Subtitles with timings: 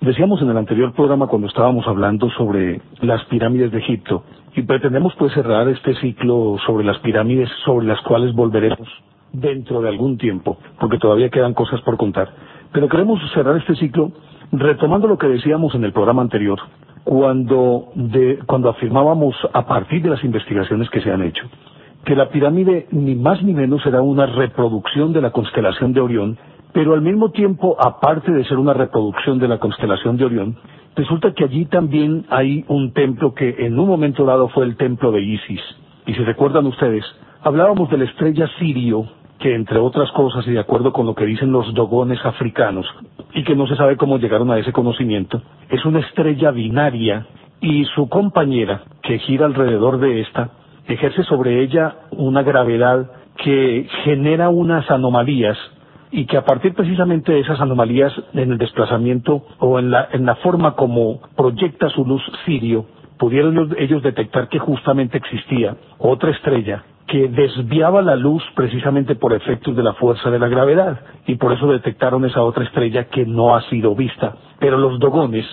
[0.00, 4.24] Decíamos en el anterior programa cuando estábamos hablando sobre las pirámides de Egipto
[4.56, 8.88] y pretendemos pues cerrar este ciclo sobre las pirámides sobre las cuales volveremos
[9.30, 12.30] dentro de algún tiempo, porque todavía quedan cosas por contar.
[12.72, 14.10] Pero queremos cerrar este ciclo
[14.52, 16.58] retomando lo que decíamos en el programa anterior,
[17.04, 21.44] cuando, de, cuando afirmábamos a partir de las investigaciones que se han hecho,
[22.06, 26.38] que la pirámide ni más ni menos era una reproducción de la constelación de Orión
[26.72, 30.56] pero al mismo tiempo, aparte de ser una reproducción de la constelación de Orión,
[30.94, 35.10] resulta que allí también hay un templo que en un momento dado fue el templo
[35.12, 35.60] de Isis.
[36.06, 37.04] Y si recuerdan ustedes,
[37.42, 39.06] hablábamos de la estrella Sirio,
[39.38, 42.86] que entre otras cosas y de acuerdo con lo que dicen los dogones africanos,
[43.34, 47.26] y que no se sabe cómo llegaron a ese conocimiento, es una estrella binaria
[47.60, 50.50] y su compañera, que gira alrededor de esta,
[50.86, 55.56] ejerce sobre ella una gravedad que genera unas anomalías
[56.12, 60.26] y que a partir precisamente de esas anomalías en el desplazamiento o en la, en
[60.26, 62.86] la forma como proyecta su luz Sirio,
[63.18, 69.74] pudieron ellos detectar que justamente existía otra estrella que desviaba la luz precisamente por efectos
[69.76, 73.56] de la fuerza de la gravedad y por eso detectaron esa otra estrella que no
[73.56, 74.36] ha sido vista.
[74.60, 75.44] Pero los dogones,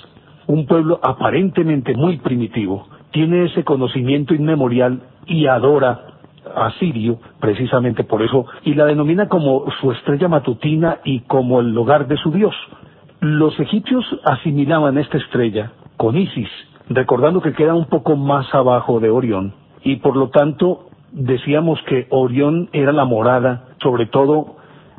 [0.45, 6.16] un pueblo aparentemente muy primitivo, tiene ese conocimiento inmemorial y adora
[6.56, 12.08] Asirio, precisamente por eso, y la denomina como su estrella matutina y como el hogar
[12.08, 12.56] de su dios.
[13.20, 16.50] Los egipcios asimilaban esta estrella con Isis,
[16.90, 19.53] recordando que queda un poco más abajo de Orión,
[19.84, 24.57] y por lo tanto decíamos que Orión era la morada, sobre todo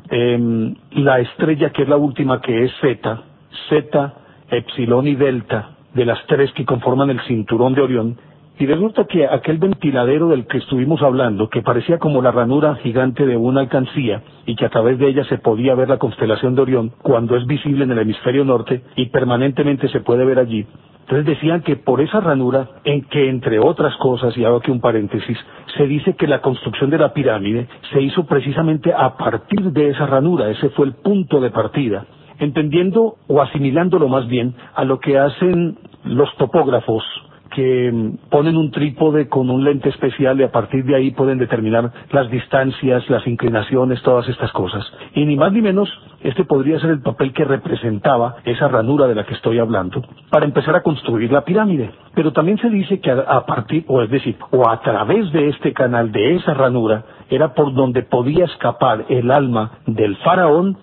[0.09, 3.21] eh, la estrella que es la última que es Zeta,
[3.69, 4.13] Zeta,
[4.49, 8.17] Epsilon y Delta, de las tres que conforman el cinturón de Orión,
[8.59, 13.25] y resulta que aquel ventiladero del que estuvimos hablando, que parecía como la ranura gigante
[13.25, 16.63] de una alcancía y que a través de ella se podía ver la constelación de
[16.63, 20.67] Orión cuando es visible en el hemisferio norte y permanentemente se puede ver allí,
[21.09, 24.81] entonces decían que por esa ranura, en que entre otras cosas, y hago aquí un
[24.81, 25.37] paréntesis,
[25.77, 30.05] se dice que la construcción de la pirámide se hizo precisamente a partir de esa
[30.05, 32.05] ranura, ese fue el punto de partida,
[32.39, 37.03] entendiendo o asimilándolo más bien a lo que hacen los topógrafos
[37.49, 41.91] que ponen un trípode con un lente especial y a partir de ahí pueden determinar
[42.11, 44.85] las distancias, las inclinaciones, todas estas cosas.
[45.13, 45.89] Y ni más ni menos,
[46.21, 50.45] este podría ser el papel que representaba esa ranura de la que estoy hablando para
[50.45, 51.91] empezar a construir la pirámide.
[52.13, 55.73] Pero también se dice que a, partir, o es decir, o a través de este
[55.73, 60.77] canal, de esa ranura, era por donde podía escapar el alma del faraón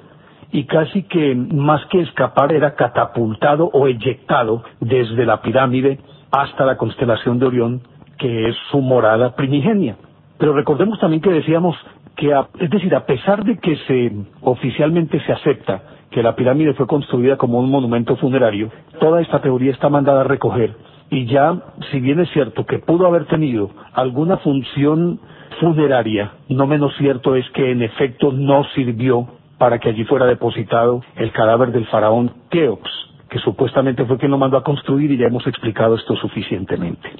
[0.53, 5.99] y casi que más que escapar era catapultado o eyectado desde la pirámide
[6.41, 7.83] hasta la constelación de Orión,
[8.19, 9.97] que es su morada primigenia.
[10.39, 11.77] Pero recordemos también que decíamos
[12.17, 16.87] que, es decir, a pesar de que se oficialmente se acepta que la pirámide fue
[16.87, 18.71] construida como un monumento funerario,
[19.01, 20.75] toda esta teoría está mandada a recoger
[21.11, 21.57] y ya,
[21.91, 25.21] si bien es cierto que pudo haber tenido alguna función
[25.61, 31.03] funeraria, no menos cierto es que en efecto no sirvió para que allí fuera depositado
[31.17, 32.91] el cadáver del faraón Keops,
[33.37, 37.11] que supuestamente fue quien lo mandó a construir y ya hemos explicado esto suficientemente.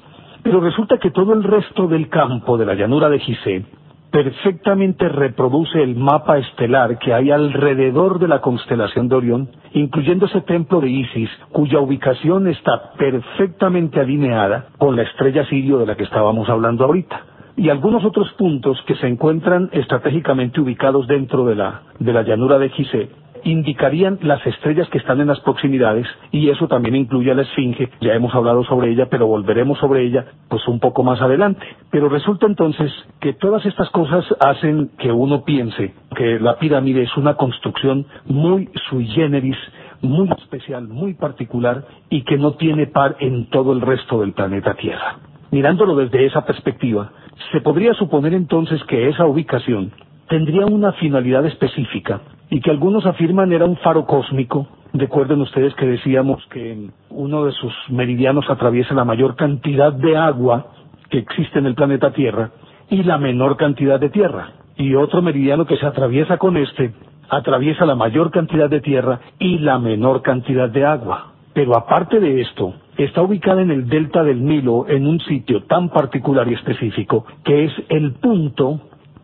[0.41, 3.63] Pero resulta que todo el resto del campo de la llanura de Gizeh
[4.09, 10.41] perfectamente reproduce el mapa estelar que hay alrededor de la constelación de Orión, incluyendo ese
[10.41, 16.03] templo de Isis, cuya ubicación está perfectamente alineada con la estrella Sirio de la que
[16.03, 17.21] estábamos hablando ahorita
[17.57, 22.57] y algunos otros puntos que se encuentran estratégicamente ubicados dentro de la, de la llanura
[22.57, 23.09] de Gizeh
[23.51, 27.89] indicarían las estrellas que están en las proximidades y eso también incluye a la Esfinge,
[28.01, 31.65] ya hemos hablado sobre ella, pero volveremos sobre ella pues un poco más adelante.
[31.89, 37.15] Pero resulta entonces que todas estas cosas hacen que uno piense que la pirámide es
[37.15, 39.57] una construcción muy sui generis,
[40.01, 44.73] muy especial, muy particular y que no tiene par en todo el resto del planeta
[44.73, 45.19] Tierra.
[45.51, 47.11] Mirándolo desde esa perspectiva,
[47.51, 49.91] se podría suponer entonces que esa ubicación
[50.27, 54.67] tendría una finalidad específica y que algunos afirman era un faro cósmico.
[54.93, 60.67] Recuerden ustedes que decíamos que uno de sus meridianos atraviesa la mayor cantidad de agua
[61.09, 62.51] que existe en el planeta Tierra
[62.89, 64.51] y la menor cantidad de tierra.
[64.77, 66.93] Y otro meridiano que se atraviesa con este
[67.29, 71.33] atraviesa la mayor cantidad de tierra y la menor cantidad de agua.
[71.53, 75.89] Pero aparte de esto, está ubicada en el delta del Nilo en un sitio tan
[75.89, 78.79] particular y específico que es el punto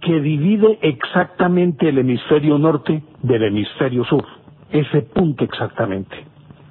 [0.06, 4.26] que divide exactamente el hemisferio norte del hemisferio sur.
[4.72, 6.16] Ese punto exactamente.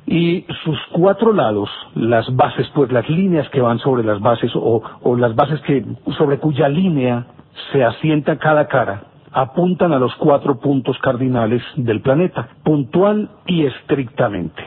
[0.06, 4.82] Y sus cuatro lados, las bases, pues las líneas que van sobre las bases o,
[5.16, 5.84] las bases que,
[6.18, 7.26] sobre cuya línea
[7.72, 14.62] se asienta cada cara, apuntan a los cuatro puntos cardinales del planeta, puntual y estrictamente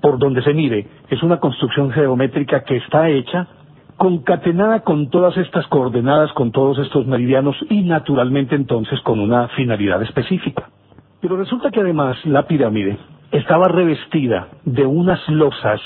[0.00, 3.48] por donde se mire, es una construcción geométrica que está hecha
[3.98, 10.02] concatenada con todas estas coordenadas, con todos estos meridianos y naturalmente entonces con una finalidad
[10.02, 10.70] específica.
[11.20, 12.96] Pero resulta que además la pirámide
[13.32, 15.80] estaba revestida de unas losas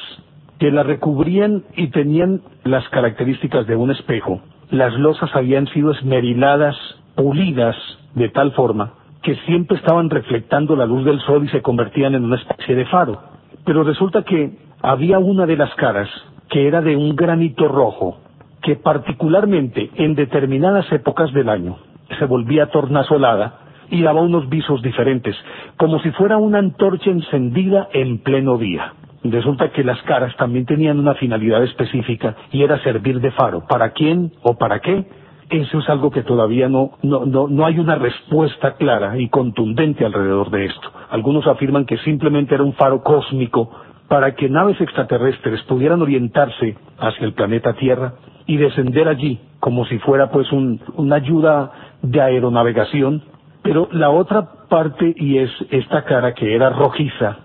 [0.59, 4.43] que la recubrían y tenían las características de un espejo.
[4.71, 6.77] Las losas habían sido esmeriladas,
[7.17, 7.77] pulidas,
[8.15, 8.93] de tal forma
[9.23, 12.85] que siempre estaban reflectando la luz del sol y se convertían en una especie de
[12.87, 13.23] faro.
[13.65, 16.09] Pero resulta que había una de las caras
[16.53, 18.19] que era de un granito rojo,
[18.61, 21.79] que particularmente en determinadas épocas del año
[22.19, 23.59] se volvía tornasolada
[23.89, 25.35] y daba unos visos diferentes,
[25.79, 28.93] como si fuera una antorcha encendida en pleno día.
[29.25, 33.65] Resulta que las caras también tenían una finalidad específica y era servir de faro.
[33.67, 35.07] ¿Para quién o para qué?
[35.49, 40.67] Eso es algo que todavía no, no, hay una respuesta clara y contundente alrededor de
[40.67, 40.91] esto.
[41.11, 43.71] Algunos afirman que simplemente era un faro cósmico
[44.13, 48.13] para que naves extraterrestres pudieran orientarse hacia el planeta Tierra
[48.47, 51.73] y descender allí como si fuera pues un, una ayuda
[52.03, 53.23] de aeronavegación.
[53.63, 57.39] Pero la otra parte, y es esta cara que era rojiza,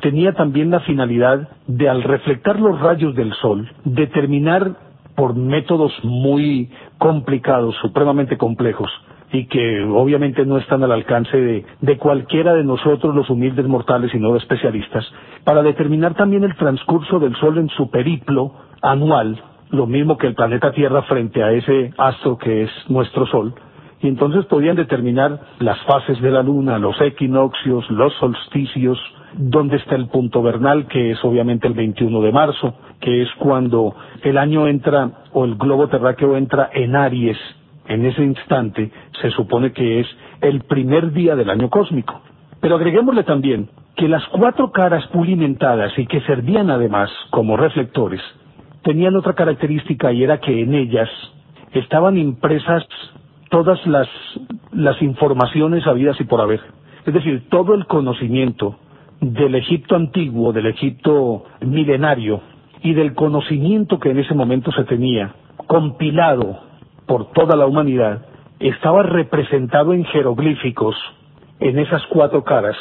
[0.00, 4.76] tenía también la finalidad de al reflectar los rayos del sol, determinar
[5.16, 8.92] por métodos muy complicados, supremamente complejos,
[9.32, 14.14] y que obviamente no están al alcance de, de, cualquiera de nosotros, los humildes mortales
[14.14, 15.04] y no especialistas,
[15.44, 18.52] para determinar también el transcurso del Sol en su periplo
[18.82, 19.40] anual,
[19.70, 23.54] lo mismo que el planeta Tierra frente a ese astro que es nuestro Sol,
[24.02, 28.98] y entonces podían determinar las fases de la Luna, los equinoccios, los solsticios,
[29.34, 33.94] dónde está el punto vernal, que es obviamente el 21 de marzo, que es cuando
[34.22, 37.38] el año entra o el globo terráqueo entra en Aries.
[37.86, 38.90] En ese instante
[39.20, 40.06] se supone que es
[40.40, 42.20] el primer día del año cósmico.
[42.60, 48.20] Pero agreguémosle también que las cuatro caras pulimentadas y que servían además como reflectores
[48.82, 51.08] tenían otra característica y era que en ellas
[51.72, 52.84] estaban impresas
[53.48, 54.08] todas las,
[54.72, 56.60] las informaciones habidas y por haber.
[57.06, 58.76] Es decir, todo el conocimiento
[59.20, 62.40] del Egipto antiguo, del Egipto milenario
[62.82, 65.34] y del conocimiento que en ese momento se tenía,
[65.66, 66.60] compilado
[67.12, 68.22] por toda la humanidad,
[68.58, 70.96] estaba representado en jeroglíficos
[71.60, 72.74] en esas cuatro caras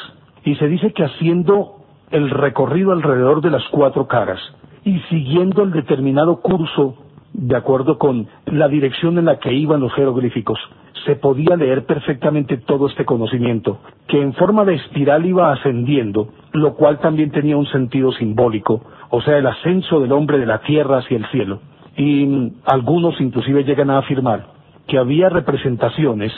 [0.45, 4.39] y se dice que haciendo el recorrido alrededor de las cuatro caras
[4.85, 6.95] y siguiendo el determinado curso
[7.33, 10.59] de acuerdo con la dirección en la que iban los jeroglíficos,
[11.05, 16.75] se podía leer perfectamente todo este conocimiento, que en forma de espiral iba ascendiendo, lo
[16.75, 20.99] cual también tenía un sentido simbólico, o sea, el ascenso del hombre de la tierra
[20.99, 21.59] hacia el cielo.
[21.97, 24.47] Y algunos inclusive llegan a afirmar
[24.87, 26.31] que había representaciones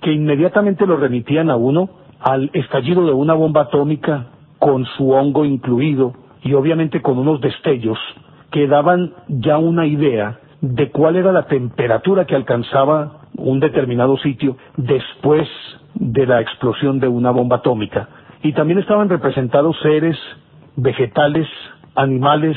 [0.00, 1.88] que inmediatamente lo remitían a uno
[2.20, 4.26] al estallido de una bomba atómica
[4.58, 7.98] con su hongo incluido y obviamente con unos destellos
[8.50, 14.56] que daban ya una idea de cuál era la temperatura que alcanzaba un determinado sitio
[14.76, 15.48] después
[15.94, 18.08] de la explosión de una bomba atómica.
[18.42, 20.16] Y también estaban representados seres
[20.76, 21.46] vegetales,
[21.94, 22.56] animales,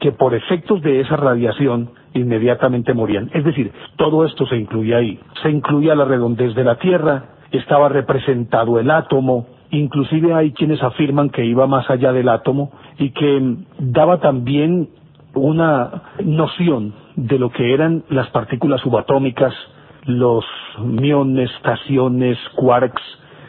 [0.00, 3.30] que por efectos de esa radiación inmediatamente morían.
[3.32, 5.18] Es decir, todo esto se incluía ahí.
[5.42, 11.30] Se incluía la redondez de la Tierra, estaba representado el átomo, inclusive hay quienes afirman
[11.30, 14.88] que iba más allá del átomo y que daba también
[15.34, 19.54] una noción de lo que eran las partículas subatómicas,
[20.04, 20.44] los
[20.78, 23.02] miones, estaciones, quarks,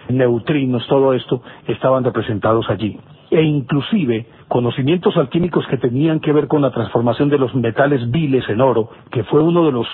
[0.10, 2.98] neutrinos, todo esto estaban representados allí.
[3.30, 8.48] E inclusive conocimientos alquímicos que tenían que ver con la transformación de los metales viles
[8.50, 9.88] en oro, que fue uno de los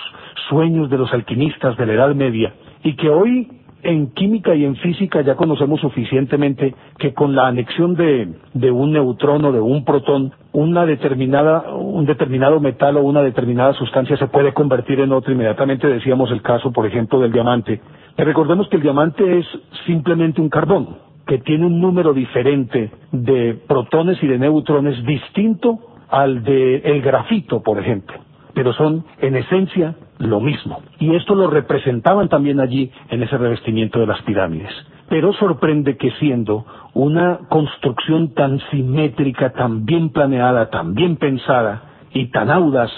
[0.48, 3.48] sueños de los alquimistas de la Edad Media, y que hoy
[3.84, 8.92] en química y en física ya conocemos suficientemente que con la anexión de, de un
[8.92, 14.28] neutrón o de un protón, una determinada, un determinado metal o una determinada sustancia se
[14.28, 15.32] puede convertir en otra.
[15.32, 17.80] Inmediatamente decíamos el caso, por ejemplo, del diamante.
[18.16, 19.46] Recordemos que el diamante es
[19.86, 25.78] simplemente un carbón, que tiene un número diferente de protones y de neutrones distinto
[26.10, 28.14] al de el grafito, por ejemplo
[28.54, 30.80] pero son en esencia lo mismo.
[31.00, 34.72] Y esto lo representaban también allí en ese revestimiento de las pirámides.
[35.06, 36.64] pero sorprende que siendo
[36.94, 41.82] una construcción tan simétrica, tan bien planeada, tan bien pensada
[42.14, 42.90] y tan audaz,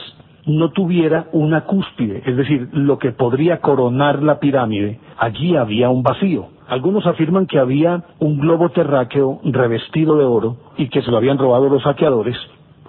[0.46, 6.02] no tuviera una cúspide, es decir, lo que podría coronar la pirámide, allí había un
[6.02, 6.46] vacío.
[6.68, 11.38] Algunos afirman que había un globo terráqueo revestido de oro y que se lo habían
[11.38, 12.36] robado los saqueadores,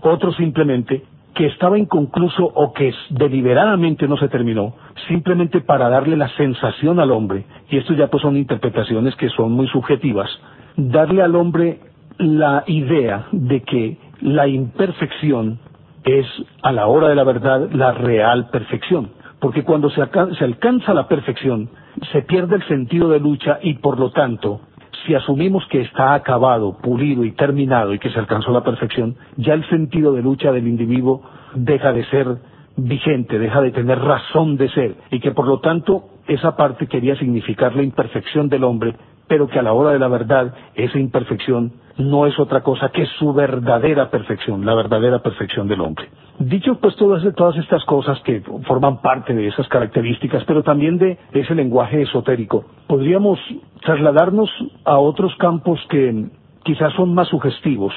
[0.01, 4.73] otros simplemente que estaba inconcluso o que deliberadamente no se terminó,
[5.07, 9.51] simplemente para darle la sensación al hombre, y esto ya pues son interpretaciones que son
[9.51, 10.29] muy subjetivas,
[10.75, 11.79] darle al hombre
[12.17, 15.59] la idea de que la imperfección
[16.07, 16.25] es
[16.63, 20.01] a la hora de la verdad la real perfección, porque cuando se,
[20.37, 21.69] se alcanza la perfección,
[22.11, 24.61] se pierde el sentido de lucha y por lo tanto
[25.05, 29.53] si asumimos que está acabado, pulido y terminado y que se alcanzó la perfección, ya
[29.53, 31.21] el sentido de lucha del individuo
[31.55, 32.27] deja de ser
[32.75, 34.95] vigente, deja de tener razón de ser.
[35.11, 38.95] Y que por lo tanto esa parte quería significar la imperfección del hombre,
[39.27, 43.05] pero que a la hora de la verdad esa imperfección no es otra cosa que
[43.17, 46.07] su verdadera perfección, la verdadera perfección del hombre.
[46.39, 51.17] Dicho pues todas, todas estas cosas que forman parte de esas características, pero también de
[51.33, 53.39] ese lenguaje esotérico, podríamos
[53.81, 54.49] trasladarnos
[54.85, 56.27] a otros campos que
[56.63, 57.93] quizás son más sugestivos,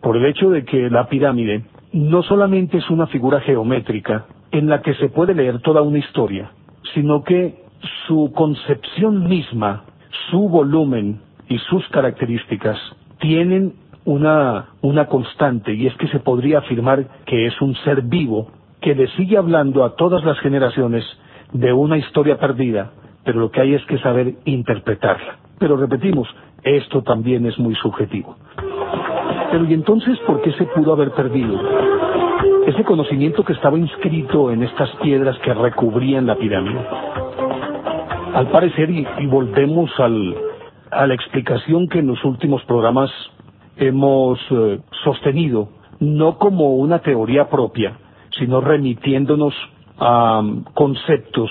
[0.00, 4.82] por el hecho de que la pirámide no solamente es una figura geométrica en la
[4.82, 6.50] que se puede leer toda una historia,
[6.94, 7.64] sino que
[8.06, 9.84] su concepción misma,
[10.30, 12.78] su volumen y sus características
[13.20, 18.48] tienen una, una constante y es que se podría afirmar que es un ser vivo
[18.80, 21.04] que le sigue hablando a todas las generaciones
[21.52, 22.90] de una historia perdida,
[23.24, 25.38] pero lo que hay es que saber interpretarla.
[25.58, 26.28] Pero repetimos,
[26.62, 28.36] esto también es muy subjetivo.
[29.50, 31.58] Pero ¿y entonces por qué se pudo haber perdido?
[32.66, 36.80] Ese conocimiento que estaba inscrito en estas piedras que recubrían la pirámide.
[38.34, 40.34] Al parecer, y, volvemos al,
[40.90, 43.08] a la explicación que en los últimos programas
[43.76, 45.68] hemos eh, sostenido,
[46.00, 47.96] no como una teoría propia,
[48.36, 49.54] sino remitiéndonos
[49.98, 51.48] a um, conceptos,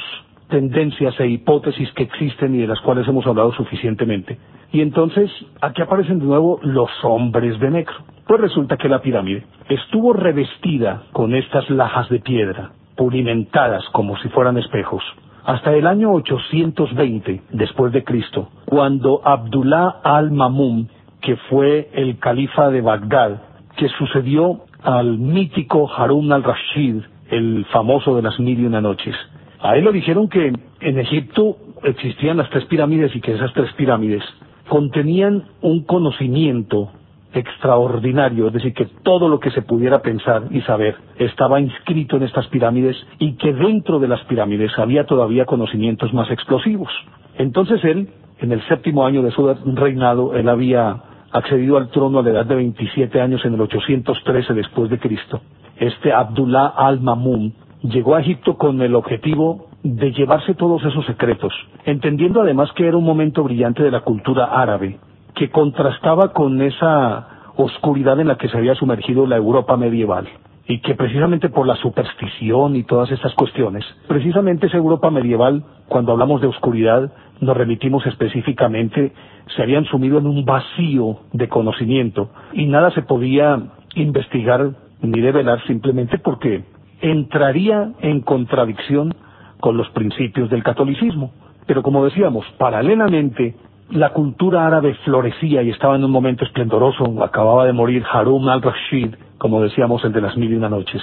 [0.50, 4.38] tendencias e hipótesis que existen y de las cuales hemos hablado suficientemente.
[4.74, 7.96] Y entonces, aquí aparecen de nuevo los hombres de negro.
[8.28, 14.28] Pues resulta que la pirámide estuvo revestida con estas lajas de piedra, pulimentadas como si
[14.28, 15.02] fueran espejos,
[15.45, 20.89] hasta el año 820 después de Cristo, cuando Abdullah al-Mamun,
[21.21, 23.41] que fue el califa de Bagdad,
[23.75, 29.15] que sucedió al mítico Harun al-Rashid, el famoso de las mil y una noches.
[29.62, 33.71] A él le dijeron que en Egipto existían las tres pirámides y que esas tres
[33.73, 34.23] pirámides
[34.67, 36.91] contenían un conocimiento
[37.34, 42.24] extraordinario, es decir, que todo lo que se pudiera pensar y saber estaba inscrito en
[42.24, 46.92] estas pirámides y que dentro de las pirámides había todavía conocimientos más explosivos.
[47.38, 48.10] Entonces él,
[48.40, 52.46] en el séptimo año de su reinado, él había accedido al trono a la edad
[52.46, 55.42] de 27 años en el 813 después de Cristo.
[55.78, 61.54] Este Abdullah al-Mamun llegó a Egipto con el objetivo de llevarse todos esos secretos,
[61.86, 64.98] entendiendo además que era un momento brillante de la cultura árabe,
[65.36, 70.28] que contrastaba con esa oscuridad en la que se había sumergido la Europa medieval
[70.68, 76.13] y que precisamente por la superstición y todas estas cuestiones, precisamente esa Europa medieval, cuando
[76.13, 77.12] hablamos de oscuridad,
[77.42, 79.12] nos remitimos específicamente,
[79.56, 83.62] se habían sumido en un vacío de conocimiento y nada se podía
[83.96, 84.72] investigar
[85.02, 86.63] ni develar simplemente porque
[87.02, 89.13] entraría en contradicción
[89.60, 91.32] con los principios del catolicismo.
[91.68, 93.56] Pero como decíamos, paralelamente
[93.92, 97.24] la cultura árabe florecía y estaba en un momento esplendoroso.
[97.24, 101.02] Acababa de morir Harun al-Rashid, como decíamos, el de las mil y una noches.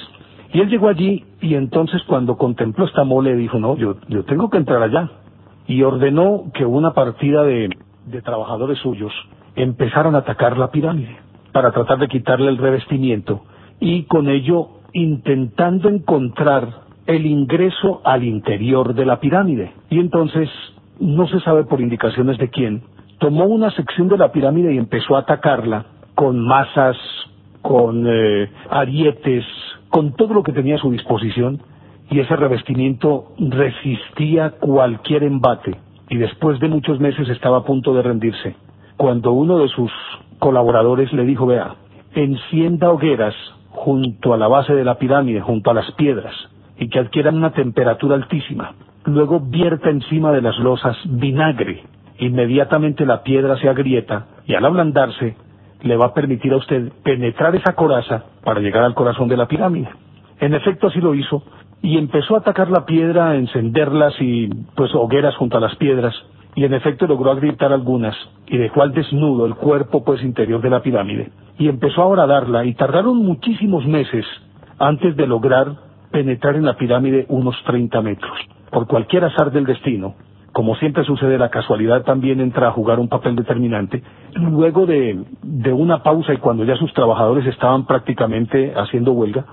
[0.52, 3.94] Y él llegó allí y entonces cuando contempló esta mole dijo, no, yo,
[4.24, 5.08] tengo que entrar allá.
[5.66, 7.70] Y ordenó que una partida de,
[8.06, 9.12] de trabajadores suyos
[9.54, 11.16] empezaran a atacar la pirámide
[11.52, 13.42] para tratar de quitarle el revestimiento
[13.78, 19.72] y con ello intentando encontrar el ingreso al interior de la pirámide.
[19.88, 20.48] Y entonces
[21.00, 22.82] no se sabe por indicaciones de quién,
[23.18, 26.96] tomó una sección de la pirámide y empezó a atacarla con masas,
[27.62, 29.44] con eh, arietes,
[29.88, 31.60] con todo lo que tenía a su disposición
[32.10, 35.76] y ese revestimiento resistía cualquier embate
[36.08, 38.56] y después de muchos meses estaba a punto de rendirse.
[38.96, 39.90] Cuando uno de sus
[40.38, 41.76] colaboradores le dijo, vea,
[42.14, 43.34] encienda hogueras
[43.70, 46.34] junto a la base de la pirámide, junto a las piedras,
[46.78, 51.82] y que adquieran una temperatura altísima luego vierta encima de las losas vinagre.
[52.18, 55.36] Inmediatamente la piedra se agrieta y al ablandarse
[55.82, 59.48] le va a permitir a usted penetrar esa coraza para llegar al corazón de la
[59.48, 59.88] pirámide.
[60.38, 61.42] En efecto así lo hizo
[61.82, 66.14] y empezó a atacar la piedra, a encenderlas y pues hogueras junto a las piedras
[66.54, 68.14] y en efecto logró agrietar algunas
[68.46, 72.64] y dejó al desnudo el cuerpo pues interior de la pirámide y empezó a horadarla
[72.64, 74.26] y tardaron muchísimos meses
[74.78, 75.74] antes de lograr
[76.10, 78.32] penetrar en la pirámide unos 30 metros.
[78.70, 80.14] Por cualquier azar del destino,
[80.52, 84.02] como siempre sucede, la casualidad también entra a jugar un papel determinante.
[84.34, 85.24] Luego de,
[85.72, 89.44] una pausa y cuando ya sus trabajadores estaban prácticamente haciendo huelga,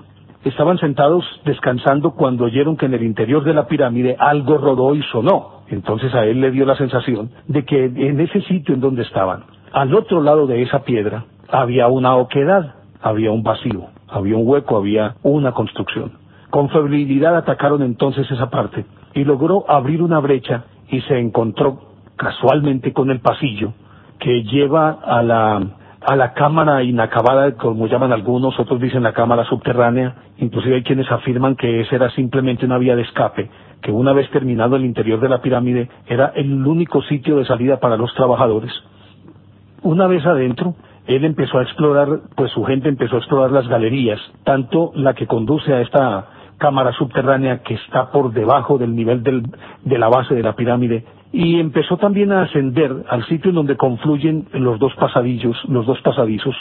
[0.44, 5.02] estaban sentados descansando cuando oyeron que en el interior de la pirámide algo rodó y
[5.04, 5.62] sonó.
[5.68, 9.44] Entonces a él le dio la sensación de que en ese sitio en donde estaban,
[9.72, 14.76] al otro lado de esa piedra, había una oquedad, había un vacío, había un hueco,
[14.76, 16.12] había una construcción.
[16.50, 18.84] Con febrilidad atacaron entonces esa parte
[19.18, 21.80] y logró abrir una brecha y se encontró
[22.16, 23.72] casualmente con el pasillo
[24.18, 25.60] que lleva a la
[26.00, 31.10] a la cámara inacabada, como llaman algunos, otros dicen la cámara subterránea, inclusive hay quienes
[31.10, 33.50] afirman que esa era simplemente una vía de escape,
[33.82, 37.80] que una vez terminado el interior de la pirámide era el único sitio de salida
[37.80, 38.72] para los trabajadores.
[39.82, 44.20] Una vez adentro, él empezó a explorar, pues su gente empezó a explorar las galerías,
[44.44, 49.98] tanto la que conduce a esta cámara subterránea que está por debajo del nivel de
[49.98, 54.46] la base de la pirámide y empezó también a ascender al sitio en donde confluyen
[54.52, 56.56] los dos pasadillos, los dos pasadizos.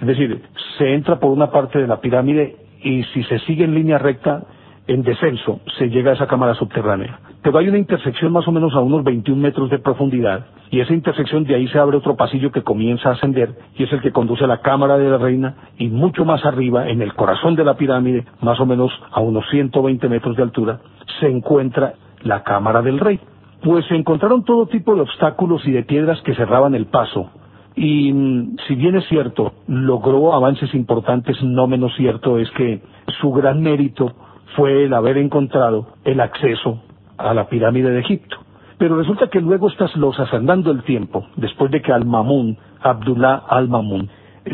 [0.00, 0.42] Es decir,
[0.78, 4.42] se entra por una parte de la pirámide y si se sigue en línea recta,
[4.86, 7.18] en descenso, se llega a esa cámara subterránea.
[7.42, 10.94] Pero hay una intersección más o menos a unos 21 metros de profundidad y esa
[10.94, 14.12] intersección de ahí se abre otro pasillo que comienza a ascender y es el que
[14.12, 17.64] conduce a la cámara de la reina y mucho más arriba, en el corazón de
[17.64, 20.80] la pirámide, más o menos a unos 120 metros de altura,
[21.20, 23.18] se encuentra la cámara del rey
[23.62, 27.30] pues se encontraron todo tipo de obstáculos y de piedras que cerraban el paso.
[27.74, 32.82] Y mm, si bien es cierto, logró avances importantes, no menos cierto es que
[33.20, 34.12] su gran mérito
[34.56, 36.82] fue el haber encontrado el acceso
[37.22, 38.36] a la pirámide de Egipto.
[38.78, 44.08] Pero resulta que luego estas losas, andando el tiempo, después de que Al-Mamun, Abdullah Al-Mamun,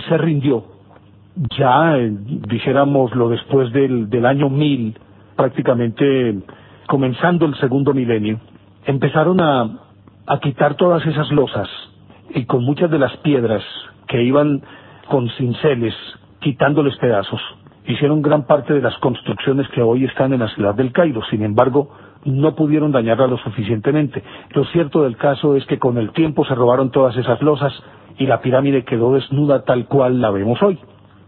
[0.09, 0.65] se rindió,
[1.59, 4.99] ya eh, dijéramoslo después del, del año 1000,
[5.37, 6.41] prácticamente
[6.89, 8.41] comenzando el segundo milenio,
[8.85, 9.79] empezaron a,
[10.27, 11.69] a quitar todas esas losas
[12.35, 13.63] y con muchas de las piedras
[14.07, 14.63] que iban
[15.09, 15.95] con cinceles
[16.41, 17.41] quitándoles pedazos,
[17.87, 21.23] hicieron gran parte de las construcciones que hoy están en la ciudad del Cairo.
[21.31, 21.91] Sin embargo,
[22.29, 24.23] no pudieron dañarla lo suficientemente.
[24.51, 27.73] Lo cierto del caso es que con el tiempo se robaron todas esas losas
[28.19, 30.79] y la pirámide quedó desnuda tal cual la vemos hoy.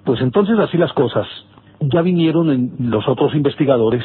[0.05, 1.27] Pues entonces así las cosas.
[1.81, 4.05] Ya vinieron en los otros investigadores,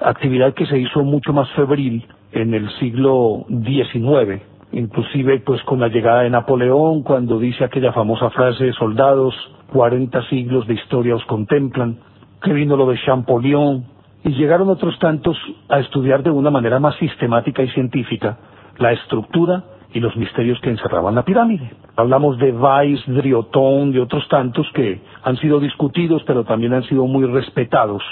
[0.00, 5.88] actividad que se hizo mucho más febril en el siglo XIX, inclusive pues con la
[5.88, 9.34] llegada de Napoleón, cuando dice aquella famosa frase, soldados,
[9.72, 11.98] 40 siglos de historia os contemplan,
[12.42, 13.84] que vino lo de Champollion,
[14.26, 15.36] y llegaron otros tantos
[15.68, 18.36] a estudiar de una manera más sistemática y científica
[18.76, 19.62] la estructura
[19.94, 21.70] y los misterios que encerraban la pirámide.
[21.94, 27.06] Hablamos de Weiss, Driotón, y otros tantos que han sido discutidos, pero también han sido
[27.06, 28.02] muy respetados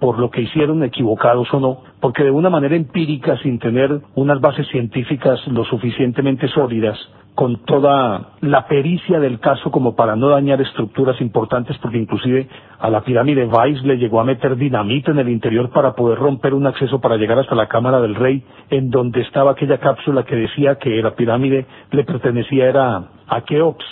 [0.00, 4.40] por lo que hicieron, equivocados o no, porque de una manera empírica, sin tener unas
[4.40, 6.98] bases científicas lo suficientemente sólidas,
[7.34, 12.90] con toda la pericia del caso como para no dañar estructuras importantes, porque inclusive a
[12.90, 16.66] la pirámide Weiss le llegó a meter dinamita en el interior para poder romper un
[16.66, 20.76] acceso para llegar hasta la cámara del rey, en donde estaba aquella cápsula que decía
[20.76, 23.84] que la pirámide le pertenecía era a Keops,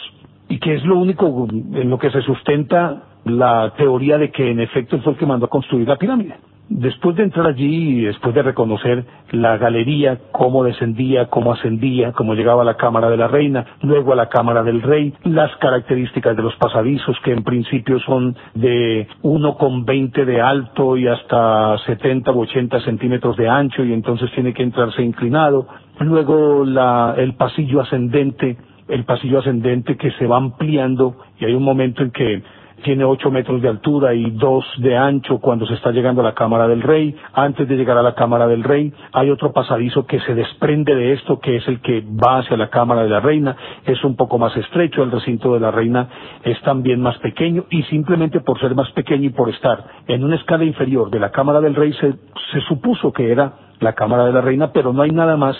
[0.48, 4.60] y que es lo único en lo que se sustenta la teoría de que en
[4.60, 6.34] efecto fue el que mandó a construir la pirámide.
[6.70, 12.34] Después de entrar allí y después de reconocer la galería, cómo descendía, cómo ascendía, cómo
[12.34, 16.36] llegaba a la cámara de la reina, luego a la cámara del rey, las características
[16.36, 22.42] de los pasadizos que en principio son de 1,20 de alto y hasta 70 u
[22.42, 25.66] 80 centímetros de ancho y entonces tiene que entrarse inclinado,
[26.00, 31.62] luego la, el pasillo ascendente, el pasillo ascendente que se va ampliando y hay un
[31.62, 32.42] momento en que
[32.82, 36.34] tiene ocho metros de altura y dos de ancho cuando se está llegando a la
[36.34, 37.14] Cámara del Rey.
[37.32, 41.12] Antes de llegar a la Cámara del Rey hay otro pasadizo que se desprende de
[41.12, 43.56] esto, que es el que va hacia la Cámara de la Reina.
[43.84, 46.08] Es un poco más estrecho, el recinto de la Reina
[46.42, 50.36] es también más pequeño y simplemente por ser más pequeño y por estar en una
[50.36, 52.12] escala inferior de la Cámara del Rey se,
[52.52, 55.56] se supuso que era la Cámara de la Reina, pero no hay nada más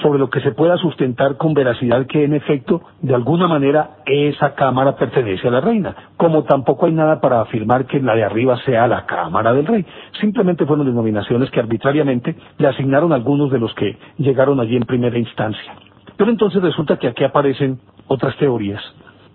[0.00, 4.54] sobre lo que se pueda sustentar con veracidad que en efecto, de alguna manera, esa
[4.54, 8.56] cámara pertenece a la reina, como tampoco hay nada para afirmar que la de arriba
[8.64, 9.84] sea la cámara del rey.
[10.20, 15.18] Simplemente fueron denominaciones que arbitrariamente le asignaron algunos de los que llegaron allí en primera
[15.18, 15.74] instancia.
[16.16, 18.82] Pero entonces resulta que aquí aparecen otras teorías.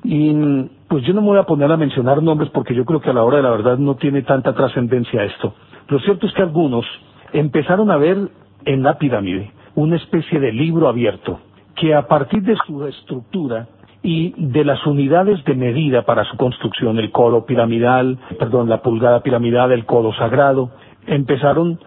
[0.04, 0.34] Y
[0.88, 3.14] pues yo no me voy a poner a mencionar nombres porque yo creo que a
[3.14, 5.54] la hora de la verdad no tiene tanta trascendencia esto.
[5.90, 6.86] Lo cierto es que algunos
[7.34, 8.18] empezaron a ver
[8.66, 11.40] en la pirámide una especie de libro abierto
[11.76, 13.68] que a partir de su estructura
[14.02, 19.22] y de las unidades de medida para su construcción, el codo piramidal, perdón, la pulgada
[19.22, 20.72] piramidal, el codo sagrado,
[21.06, 21.80] empezaron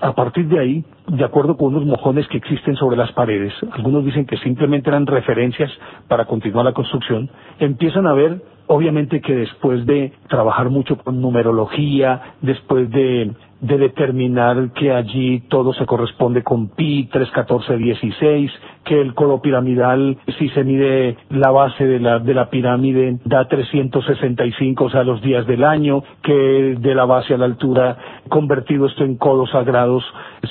[0.00, 4.04] a partir de ahí, de acuerdo con unos mojones que existen sobre las paredes, algunos
[4.04, 5.70] dicen que simplemente eran referencias
[6.08, 7.30] para continuar la construcción,
[7.60, 13.30] empiezan a ver, obviamente que después de trabajar mucho con numerología, después de
[13.60, 18.52] de determinar que allí todo se corresponde con pi 3, 14, 16,
[18.84, 23.48] que el codo piramidal, si se mide la base de la, de la pirámide, da
[23.48, 27.96] 365, o sea, los días del año, que de la base a la altura,
[28.28, 30.04] convertido esto en codos sagrados,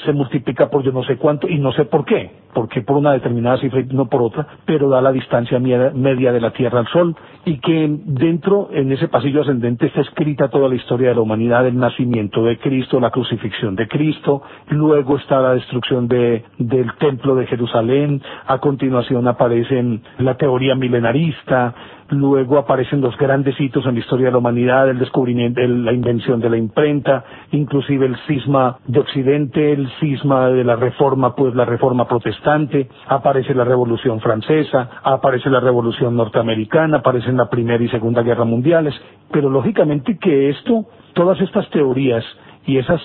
[0.04, 3.14] se multiplica por yo no sé cuánto, y no sé por qué, porque por una
[3.14, 6.88] determinada cifra y no por otra, pero da la distancia media de la Tierra al
[6.88, 7.16] Sol,
[7.46, 11.66] y que dentro, en ese pasillo ascendente, está escrita toda la historia de la humanidad,
[11.68, 17.36] el nacimiento de Cristo, la crucifixión de Cristo, luego está la destrucción de, del templo
[17.36, 21.74] de Jerusalén, a continuación aparece la teoría milenarista,
[22.10, 26.40] luego aparecen los grandes hitos en la historia de la humanidad, el descubrimiento, la invención
[26.40, 31.66] de la imprenta, inclusive el cisma de Occidente, el cisma de la reforma, pues la
[31.66, 38.22] reforma protestante, aparece la revolución francesa, aparece la revolución norteamericana, aparecen la primera y segunda
[38.22, 38.94] guerra mundiales,
[39.32, 42.24] pero lógicamente que esto, todas estas teorías
[42.66, 43.02] y esas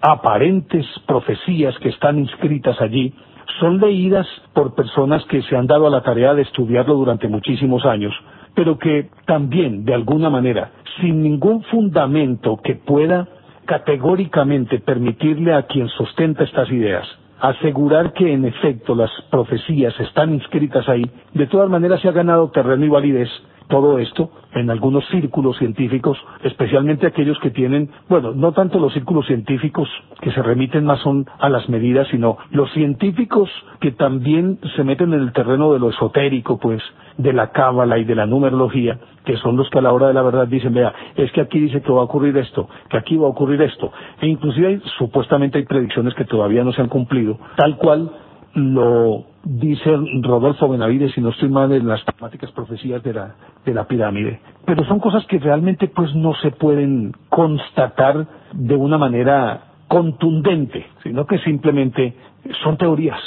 [0.00, 3.12] aparentes profecías que están inscritas allí
[3.60, 7.84] son leídas por personas que se han dado a la tarea de estudiarlo durante muchísimos
[7.86, 8.12] años,
[8.54, 13.28] pero que también, de alguna manera, sin ningún fundamento que pueda
[13.66, 17.06] categóricamente permitirle a quien sustenta estas ideas
[17.40, 21.04] asegurar que en efecto las profecías están inscritas ahí,
[21.34, 23.28] de todas maneras se ha ganado terreno y validez
[23.68, 29.26] todo esto en algunos círculos científicos, especialmente aquellos que tienen, bueno, no tanto los círculos
[29.26, 29.88] científicos
[30.20, 33.50] que se remiten más son a las medidas, sino los científicos
[33.80, 36.82] que también se meten en el terreno de lo esotérico, pues,
[37.18, 40.14] de la cábala y de la numerología, que son los que a la hora de
[40.14, 43.16] la verdad dicen, vea, es que aquí dice que va a ocurrir esto, que aquí
[43.16, 47.38] va a ocurrir esto, e inclusive supuestamente hay predicciones que todavía no se han cumplido,
[47.56, 48.10] tal cual
[48.54, 49.90] lo dice
[50.22, 54.40] Rodolfo Benavides, si no estoy mal, en las temáticas profecías de la, de la pirámide.
[54.64, 61.26] Pero son cosas que realmente pues no se pueden constatar de una manera contundente, sino
[61.26, 62.14] que simplemente
[62.62, 63.20] son teorías,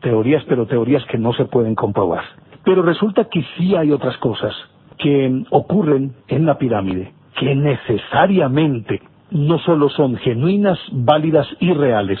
[0.00, 2.24] teorías, pero teorías que no se pueden comprobar.
[2.64, 4.54] Pero resulta que sí hay otras cosas
[4.98, 12.18] que ocurren en la pirámide, que necesariamente no solo son genuinas, válidas y reales,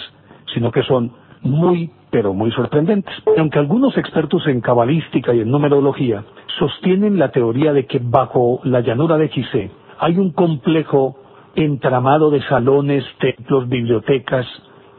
[0.54, 3.14] sino que son muy pero muy sorprendentes.
[3.36, 6.24] Aunque algunos expertos en cabalística y en numerología
[6.58, 11.16] sostienen la teoría de que bajo la llanura de Gizeh hay un complejo
[11.54, 14.46] entramado de salones, templos, bibliotecas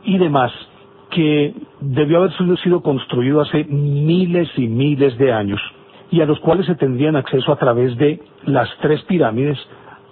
[0.04, 0.52] y demás
[1.12, 5.60] que debió haber sido construido hace miles y miles de años
[6.12, 9.58] y a los cuales se tendrían acceso a través de las tres pirámides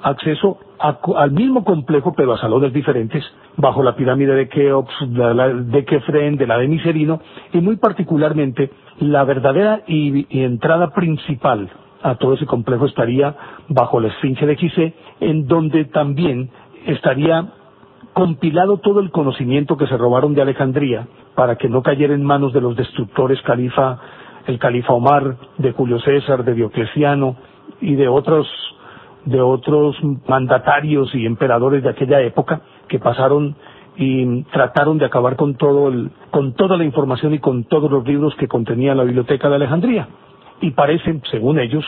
[0.01, 3.23] acceso al mismo complejo, pero a salones diferentes,
[3.55, 7.19] bajo la pirámide de Keops, de, la, de Kefren, de la de Miserino,
[7.53, 11.69] y muy particularmente la verdadera y, entrada principal
[12.03, 13.35] a todo ese complejo estaría
[13.69, 16.49] bajo la esfinge de Gizeh, en donde también
[16.85, 17.47] estaría
[18.13, 22.53] compilado todo el conocimiento que se robaron de Alejandría para que no cayera en manos
[22.53, 23.99] de los destructores califa,
[24.45, 27.35] el califa Omar, de Julio César, de Diocleciano
[27.81, 28.47] y de otros
[29.27, 29.95] de otros
[30.27, 33.55] mandatarios y emperadores de aquella época que pasaron
[33.97, 38.05] y trataron de acabar con todo el, con toda la información y con todos los
[38.07, 40.07] libros que contenía la biblioteca de Alejandría.
[40.61, 41.83] Y parece, según ellos,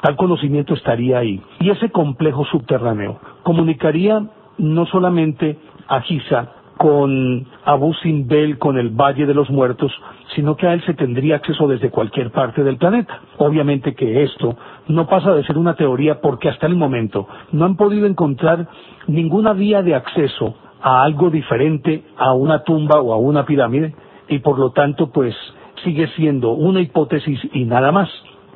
[0.00, 1.40] tal conocimiento estaría ahí.
[1.60, 4.22] Y ese complejo subterráneo comunicaría
[4.58, 6.48] no solamente a Giza
[6.82, 9.92] con Abu Simbel, con el Valle de los Muertos,
[10.34, 13.20] sino que a él se tendría acceso desde cualquier parte del planeta.
[13.38, 14.56] Obviamente que esto
[14.88, 18.66] no pasa de ser una teoría porque hasta el momento no han podido encontrar
[19.06, 23.94] ninguna vía de acceso a algo diferente a una tumba o a una pirámide
[24.26, 25.36] y por lo tanto pues
[25.84, 28.10] sigue siendo una hipótesis y nada más.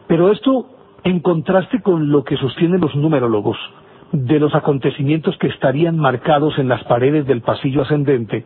[0.08, 0.66] Pero esto
[1.04, 3.56] en contraste con lo que sostienen los numerólogos
[4.12, 8.44] de los acontecimientos que estarían marcados en las paredes del pasillo ascendente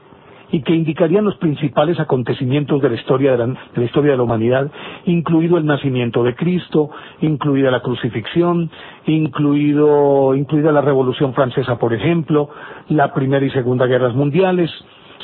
[0.52, 4.70] y que indicarían los principales acontecimientos de la historia de la, historia de la humanidad,
[5.06, 8.70] incluido el nacimiento de Cristo, incluida la crucifixión,
[9.06, 12.50] incluido, incluida la Revolución Francesa, por ejemplo,
[12.88, 14.70] la Primera y Segunda Guerras Mundiales,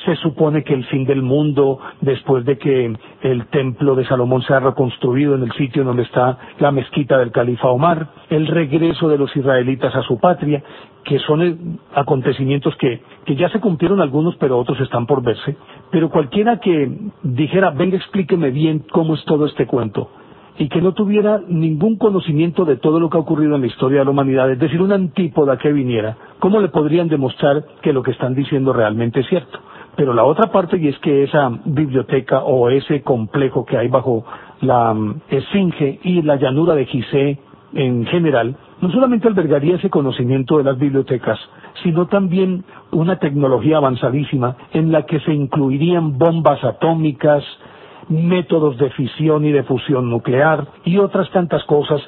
[0.04, 4.54] se supone que el fin del mundo, después de que el templo de Salomón se
[4.54, 9.18] ha reconstruido en el sitio donde está la mezquita del califa Omar, el regreso de
[9.18, 10.62] los israelitas a su patria,
[11.04, 11.56] que son eh,
[11.94, 15.56] acontecimientos que, que ya se cumplieron algunos, pero otros están por verse.
[15.90, 16.90] Pero cualquiera que
[17.22, 20.10] dijera, venga, explíqueme bien cómo es todo este cuento,
[20.58, 24.00] y que no tuviera ningún conocimiento de todo lo que ha ocurrido en la historia
[24.00, 28.02] de la humanidad, es decir, una antípoda que viniera, ¿cómo le podrían demostrar que lo
[28.02, 29.58] que están diciendo realmente es cierto?
[29.96, 34.24] Pero la otra parte, y es que esa biblioteca o ese complejo que hay bajo
[34.60, 37.38] la mm, Esfinge y la llanura de Gizeh
[37.74, 41.38] en general, no solamente albergaría ese conocimiento de las bibliotecas,
[41.82, 47.42] sino también una tecnología avanzadísima en la que se incluirían bombas atómicas,
[48.08, 52.00] métodos de fisión y de fusión nuclear y otras tantas cosas.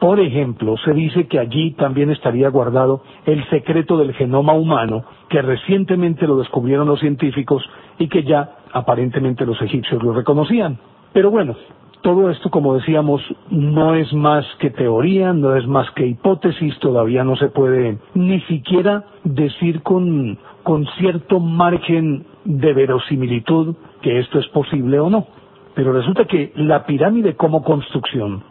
[0.00, 5.42] Por ejemplo, se dice que allí también estaría guardado el secreto del genoma humano, que
[5.42, 7.62] recientemente lo descubrieron los científicos
[7.98, 10.78] y que ya aparentemente los egipcios lo reconocían.
[11.12, 11.54] Pero bueno,
[12.00, 17.22] todo esto, como decíamos, no es más que teoría, no es más que hipótesis, todavía
[17.22, 24.48] no se puede ni siquiera decir con, con cierto margen de verosimilitud que esto es
[24.48, 25.26] posible o no.
[25.74, 28.42] Pero resulta que la pirámide como construcción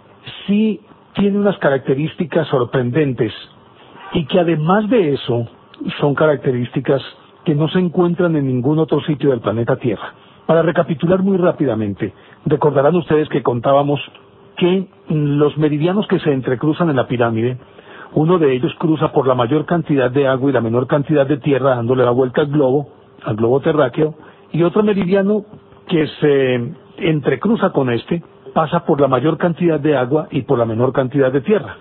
[0.46, 0.80] sí
[1.20, 3.34] tiene unas características sorprendentes
[4.14, 5.48] y que además de eso
[6.00, 7.02] son características
[7.44, 10.14] que no se encuentran en ningún otro sitio del planeta Tierra.
[10.46, 12.14] Para recapitular muy rápidamente,
[12.46, 14.00] recordarán ustedes que contábamos
[14.56, 17.58] que los meridianos que se entrecruzan en la pirámide,
[18.14, 21.38] uno de ellos cruza por la mayor cantidad de agua y la menor cantidad de
[21.38, 22.90] tierra dándole la vuelta al globo,
[23.24, 24.16] al globo terráqueo,
[24.54, 25.44] y otro meridiano
[25.88, 30.66] que se entrecruza con este pasa por la mayor cantidad de agua y por la
[30.66, 31.78] menor cantidad de tierra.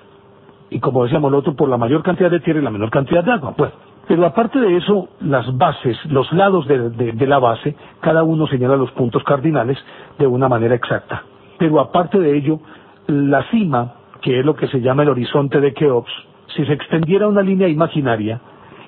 [0.70, 3.24] Y como decíamos el otro, por la mayor cantidad de tierra y la menor cantidad
[3.24, 3.54] de agua.
[3.57, 3.72] Pues,
[4.07, 8.76] pero aparte de eso, las bases, los lados de, de, la base, cada uno señala
[8.76, 9.78] los puntos cardinales
[10.18, 11.24] de una manera exacta.
[11.59, 12.61] Pero aparte de ello,
[13.07, 16.11] la cima, que es lo que se llama el horizonte de Keops,
[16.57, 18.40] si se extendiera una línea imaginaria,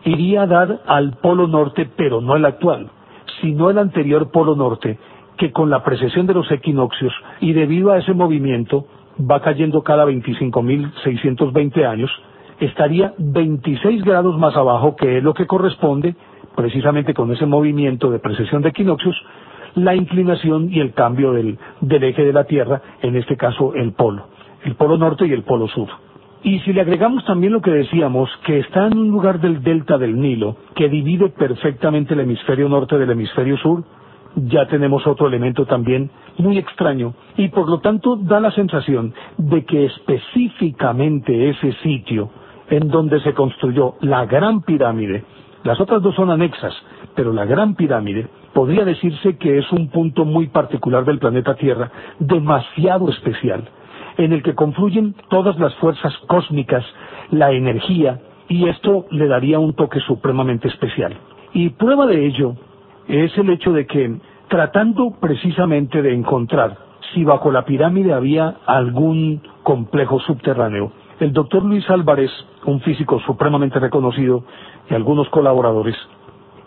[0.04, 2.88] iría a dar al polo norte, pero no el actual,
[3.42, 4.98] sino el anterior polo norte,
[5.40, 8.85] que con la precesión de los equinoccios y debido a ese movimiento
[9.18, 12.11] va cayendo cada 25.620 años,
[12.61, 16.14] estaría 26 grados más abajo, que es lo que corresponde,
[16.55, 19.16] precisamente con ese movimiento de precesión de equinoccios,
[19.76, 23.92] la inclinación y el cambio del, del eje de la Tierra, en este caso el
[23.92, 24.26] polo,
[24.66, 25.88] el polo norte y el polo sur.
[26.42, 29.96] Y si le agregamos también lo que decíamos, que está en un lugar del delta
[29.96, 33.85] del Nilo, que divide perfectamente el hemisferio norte del hemisferio sur,
[34.36, 39.64] ya tenemos otro elemento también muy extraño y por lo tanto da la sensación de
[39.64, 42.30] que específicamente ese sitio
[42.68, 45.24] en donde se construyó la gran pirámide,
[45.64, 46.74] las otras dos son anexas,
[47.14, 51.90] pero la gran pirámide podría decirse que es un punto muy particular del planeta Tierra,
[52.18, 53.68] demasiado especial,
[54.16, 56.84] en el que confluyen todas las fuerzas cósmicas,
[57.30, 61.16] la energía, y esto le daría un toque supremamente especial.
[61.52, 62.54] Y prueba de ello
[63.10, 64.18] es el hecho de que
[64.48, 66.76] tratando precisamente de encontrar
[67.12, 72.30] si bajo la pirámide había algún complejo subterráneo, el doctor Luis Álvarez,
[72.64, 74.44] un físico supremamente reconocido,
[74.88, 75.96] y algunos colaboradores,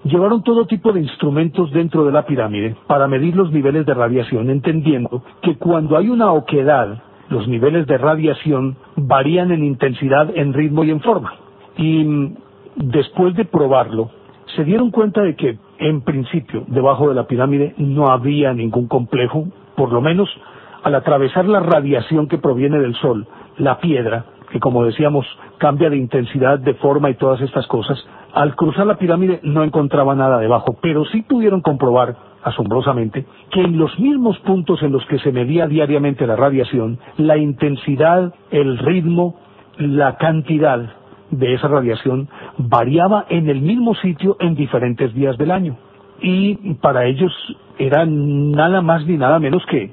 [0.03, 4.49] llevaron todo tipo de instrumentos dentro de la pirámide para medir los niveles de radiación,
[4.49, 10.83] entendiendo que cuando hay una oquedad, los niveles de radiación varían en intensidad, en ritmo
[10.83, 11.33] y en forma.
[11.77, 12.35] Y mm,
[12.75, 14.11] después de probarlo,
[14.55, 19.47] se dieron cuenta de que, en principio, debajo de la pirámide no había ningún complejo,
[19.75, 20.29] por lo menos
[20.81, 25.25] al atravesar la radiación que proviene del Sol, la piedra, que como decíamos
[25.57, 27.97] cambia de intensidad, de forma y todas estas cosas,
[28.33, 33.77] al cruzar la pirámide no encontraba nada debajo, pero sí pudieron comprobar, asombrosamente, que en
[33.77, 39.35] los mismos puntos en los que se medía diariamente la radiación, la intensidad, el ritmo,
[39.77, 40.89] la cantidad
[41.37, 45.77] de esa radiación variaba en el mismo sitio en diferentes días del año.
[46.21, 47.31] Y para ellos
[47.77, 49.91] era nada más ni nada menos que,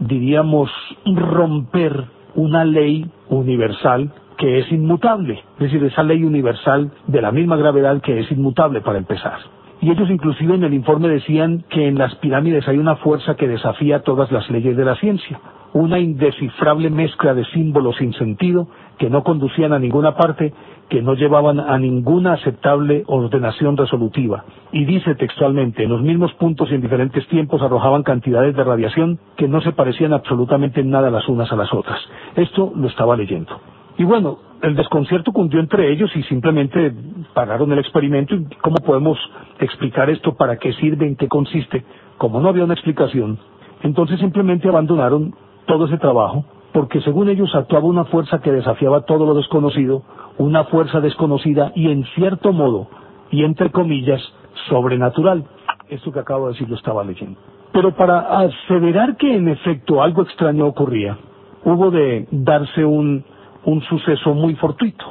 [0.00, 0.70] diríamos,
[1.04, 7.56] romper una ley universal que es inmutable, es decir, esa ley universal de la misma
[7.56, 9.38] gravedad que es inmutable para empezar.
[9.80, 13.48] Y ellos inclusive en el informe decían que en las pirámides hay una fuerza que
[13.48, 15.38] desafía todas las leyes de la ciencia,
[15.72, 18.68] una indescifrable mezcla de símbolos sin sentido
[18.98, 20.52] que no conducían a ninguna parte,
[20.88, 24.44] que no llevaban a ninguna aceptable ordenación resolutiva.
[24.72, 29.18] Y dice textualmente, en los mismos puntos y en diferentes tiempos arrojaban cantidades de radiación
[29.36, 31.98] que no se parecían absolutamente en nada las unas a las otras.
[32.36, 33.60] Esto lo estaba leyendo.
[33.98, 36.92] Y bueno, el desconcierto cundió entre ellos y simplemente
[37.34, 38.34] pararon el experimento.
[38.34, 39.18] ¿Y ¿Cómo podemos
[39.58, 40.34] explicar esto?
[40.34, 41.06] ¿Para qué sirve?
[41.06, 41.84] ¿En qué consiste?
[42.18, 43.38] Como no había una explicación,
[43.82, 45.34] entonces simplemente abandonaron
[45.66, 50.02] todo ese trabajo porque según ellos actuaba una fuerza que desafiaba todo lo desconocido,
[50.38, 52.88] una fuerza desconocida y en cierto modo,
[53.30, 54.20] y entre comillas,
[54.68, 55.44] sobrenatural.
[55.88, 57.38] Esto que acabo de decir lo estaba leyendo.
[57.72, 61.16] Pero para aseverar que en efecto algo extraño ocurría,
[61.64, 63.24] hubo de darse un,
[63.64, 65.04] un suceso muy fortuito.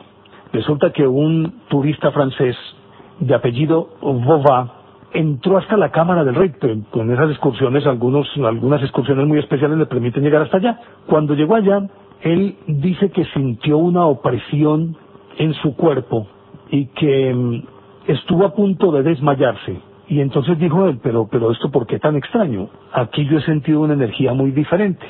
[0.51, 2.55] Resulta que un turista francés
[3.19, 4.71] de apellido Vova
[5.13, 6.53] entró hasta la Cámara del Rey.
[6.91, 10.79] Con esas excursiones, algunos, algunas excursiones muy especiales le permiten llegar hasta allá.
[11.07, 11.87] Cuando llegó allá,
[12.21, 14.97] él dice que sintió una opresión
[15.37, 16.27] en su cuerpo
[16.69, 17.63] y que mm,
[18.07, 19.79] estuvo a punto de desmayarse.
[20.07, 22.69] Y entonces dijo él, pero, pero esto por qué tan extraño?
[22.93, 25.05] Aquí yo he sentido una energía muy diferente.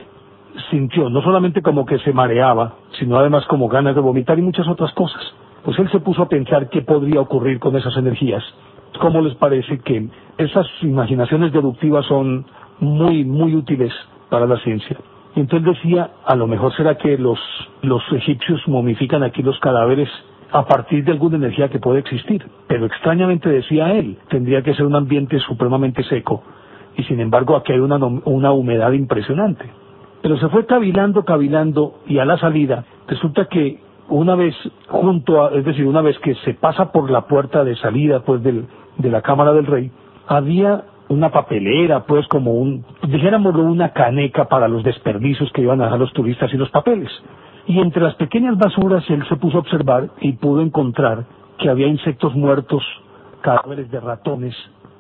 [0.70, 4.68] Sintió no solamente como que se mareaba, sino además como ganas de vomitar y muchas
[4.68, 5.22] otras cosas.
[5.66, 8.44] Pues él se puso a pensar qué podría ocurrir con esas energías.
[9.00, 10.08] ¿Cómo les parece que
[10.38, 12.46] esas imaginaciones deductivas son
[12.80, 13.92] muy, muy útiles
[14.30, 14.98] para la ciencia?
[15.36, 17.40] Y entonces decía, a lo mejor será que los,
[17.82, 20.10] los egipcios momifican aquí los cadáveres
[20.52, 22.46] a partir de alguna energía que puede existir.
[22.68, 26.42] Pero extrañamente decía él, tendría que ser un ambiente supremamente seco.
[26.96, 29.70] Y sin embargo aquí hay una, una humedad impresionante.
[30.22, 34.56] Pero se fue cavilando, cavilando y a la salida resulta que una vez
[34.88, 38.42] junto a, es decir, una vez que se pasa por la puerta de salida pues
[38.42, 38.66] del,
[38.98, 39.92] de la Cámara del Rey,
[40.28, 45.86] había una papelera, pues como un, dijéramoslo, una caneca para los desperdicios que iban a
[45.86, 47.12] dejar los turistas y los papeles.
[47.68, 51.26] Y entre las pequeñas basuras él se puso a observar y pudo encontrar
[51.58, 52.84] que había insectos muertos,
[53.42, 54.56] cadáveres de ratones,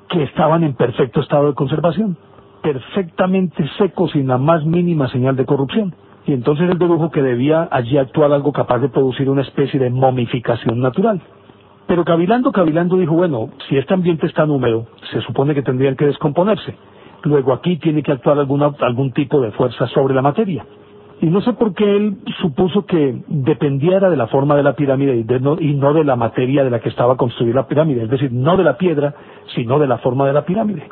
[0.09, 2.17] que estaban en perfecto estado de conservación,
[2.61, 5.93] perfectamente secos sin la más mínima señal de corrupción.
[6.27, 9.91] Y entonces él dedujo que debía allí actuar algo capaz de producir una especie de
[9.91, 11.21] momificación natural.
[11.87, 15.95] Pero cavilando, cavilando dijo, bueno, si este ambiente es tan húmedo, se supone que tendrían
[15.95, 16.75] que descomponerse.
[17.23, 20.65] Luego aquí tiene que actuar alguna, algún tipo de fuerza sobre la materia.
[21.21, 25.15] Y no sé por qué él supuso que dependiera de la forma de la pirámide
[25.15, 28.09] y, no, y no de la materia de la que estaba construida la pirámide, es
[28.09, 29.15] decir, no de la piedra,
[29.55, 30.87] sino de la forma de la pirámide.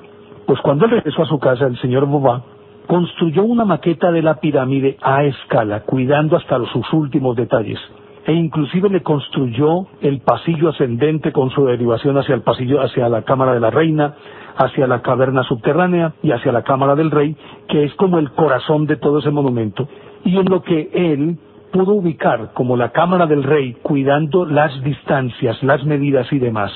[0.46, 2.42] Pues cuando él regresó a su casa, el señor Bobá
[2.88, 7.80] construyó una maqueta de la pirámide a escala, cuidando hasta sus últimos detalles
[8.26, 13.24] e inclusive le construyó el pasillo ascendente con su derivación hacia el pasillo, hacia la
[13.24, 14.16] cámara de la reina,
[14.56, 17.36] hacia la caverna subterránea y hacia la cámara del rey,
[17.68, 19.88] que es como el corazón de todo ese monumento,
[20.24, 21.38] y en lo que él
[21.72, 26.72] pudo ubicar como la cámara del rey, cuidando las distancias, las medidas y demás.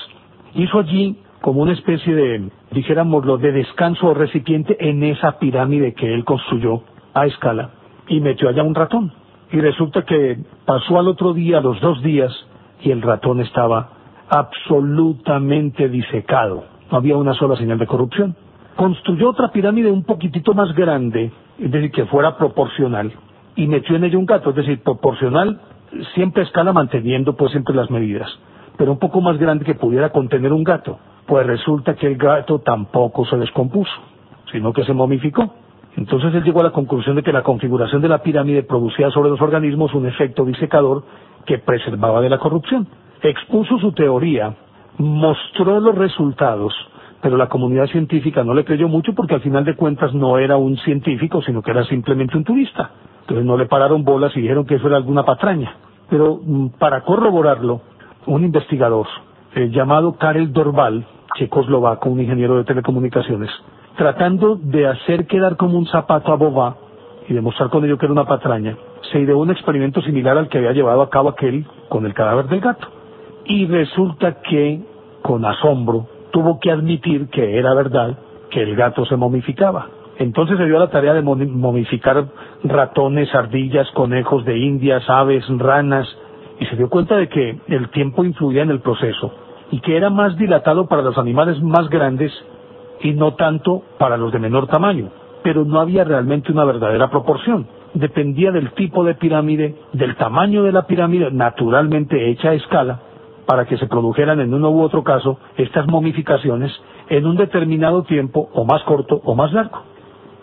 [0.54, 6.12] Hizo allí como una especie de, dijéramoslo, de descanso o recipiente en esa pirámide que
[6.12, 6.82] él construyó
[7.14, 7.70] a escala
[8.08, 9.12] y metió allá un ratón.
[9.50, 12.32] Y resulta que pasó al otro día, los dos días,
[12.80, 13.90] y el ratón estaba
[14.28, 16.64] absolutamente disecado.
[16.90, 18.36] No había una sola señal de corrupción.
[18.76, 23.12] Construyó otra pirámide un poquitito más grande, es decir, que fuera proporcional,
[23.56, 25.60] y metió en ella un gato, es decir, proporcional,
[26.14, 28.28] siempre escala manteniendo pues siempre las medidas,
[28.76, 30.98] pero un poco más grande que pudiera contener un gato.
[31.26, 33.92] Pues resulta que el gato tampoco se descompuso,
[34.52, 35.52] sino que se momificó.
[35.98, 39.30] Entonces él llegó a la conclusión de que la configuración de la pirámide producía sobre
[39.30, 41.02] los organismos un efecto disecador
[41.44, 42.86] que preservaba de la corrupción.
[43.20, 44.54] Expuso su teoría,
[44.98, 46.72] mostró los resultados,
[47.20, 50.56] pero la comunidad científica no le creyó mucho porque al final de cuentas no era
[50.56, 52.92] un científico, sino que era simplemente un turista.
[53.22, 55.74] Entonces no le pararon bolas y dijeron que eso era alguna patraña.
[56.08, 57.80] Pero mm, para corroborarlo,
[58.26, 59.08] un investigador
[59.56, 63.50] eh, llamado Karel Dorval, checoslovaco, un ingeniero de telecomunicaciones,
[63.98, 66.76] tratando de hacer quedar como un zapato a Bobá
[67.28, 68.76] y demostrar con ello que era una patraña,
[69.10, 72.46] se ideó un experimento similar al que había llevado a cabo aquel con el cadáver
[72.46, 72.86] del gato.
[73.44, 74.80] Y resulta que,
[75.20, 78.16] con asombro, tuvo que admitir que era verdad
[78.50, 79.88] que el gato se momificaba.
[80.18, 82.24] Entonces se dio a la tarea de momificar
[82.62, 86.06] ratones, ardillas, conejos de indias, aves, ranas,
[86.60, 89.34] y se dio cuenta de que el tiempo influía en el proceso
[89.72, 92.32] y que era más dilatado para los animales más grandes
[93.00, 95.10] y no tanto para los de menor tamaño,
[95.42, 97.66] pero no había realmente una verdadera proporción.
[97.94, 103.00] Dependía del tipo de pirámide, del tamaño de la pirámide, naturalmente hecha a escala,
[103.46, 106.70] para que se produjeran en uno u otro caso estas momificaciones
[107.08, 109.82] en un determinado tiempo, o más corto o más largo.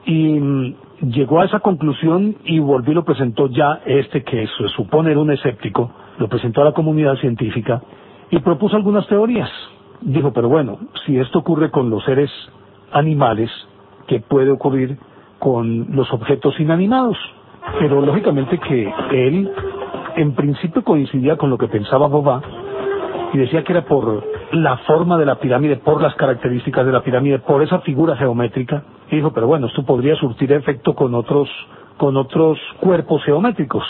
[0.05, 0.75] Y mm,
[1.11, 5.19] llegó a esa conclusión y volvió y lo presentó ya este que se supone era
[5.19, 7.81] un escéptico, lo presentó a la comunidad científica
[8.31, 9.49] y propuso algunas teorías
[10.01, 12.31] dijo, pero bueno, si esto ocurre con los seres
[12.91, 13.49] animales,
[14.07, 14.97] ¿qué puede ocurrir
[15.39, 17.17] con los objetos inanimados?
[17.79, 19.51] Pero lógicamente que él
[20.15, 22.41] en principio coincidía con lo que pensaba Bobá
[23.33, 24.23] y decía que era por
[24.53, 28.83] la forma de la pirámide, por las características de la pirámide, por esa figura geométrica.
[29.11, 31.49] Y dijo, pero bueno, esto podría surtir efecto con otros,
[31.97, 33.83] con otros cuerpos geométricos.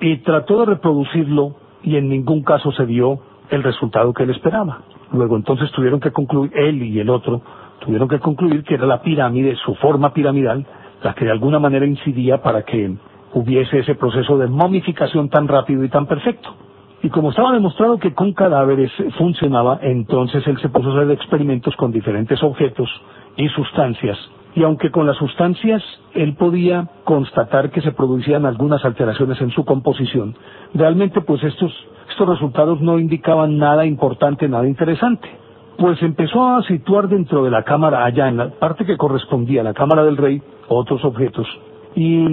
[0.00, 4.80] Y trató de reproducirlo y en ningún caso se dio el resultado que él esperaba.
[5.12, 7.42] Luego entonces tuvieron que concluir, él y el otro,
[7.80, 10.66] tuvieron que concluir que era la pirámide, su forma piramidal,
[11.02, 12.96] la que de alguna manera incidía para que
[13.34, 16.54] hubiese ese proceso de momificación tan rápido y tan perfecto.
[17.02, 21.76] Y como estaba demostrado que con cadáveres funcionaba, entonces él se puso a hacer experimentos
[21.76, 22.88] con diferentes objetos
[23.36, 24.18] y sustancias.
[24.56, 25.82] Y aunque con las sustancias
[26.14, 30.34] él podía constatar que se producían algunas alteraciones en su composición,
[30.74, 31.72] realmente pues estos,
[32.18, 35.28] estos resultados no indicaban nada importante, nada interesante.
[35.76, 39.64] Pues empezó a situar dentro de la cámara, allá en la parte que correspondía a
[39.64, 41.46] la cámara del rey, otros objetos.
[41.94, 42.24] Y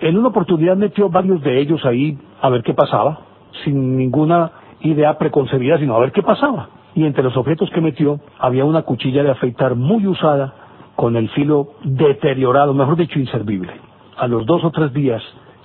[0.00, 3.18] en una oportunidad metió varios de ellos ahí a ver qué pasaba
[3.64, 6.68] sin ninguna idea preconcebida, sino a ver qué pasaba.
[6.94, 10.54] Y entre los objetos que metió había una cuchilla de afeitar muy usada,
[10.94, 13.72] con el filo deteriorado, mejor dicho, inservible.
[14.18, 15.20] A los dos o tres días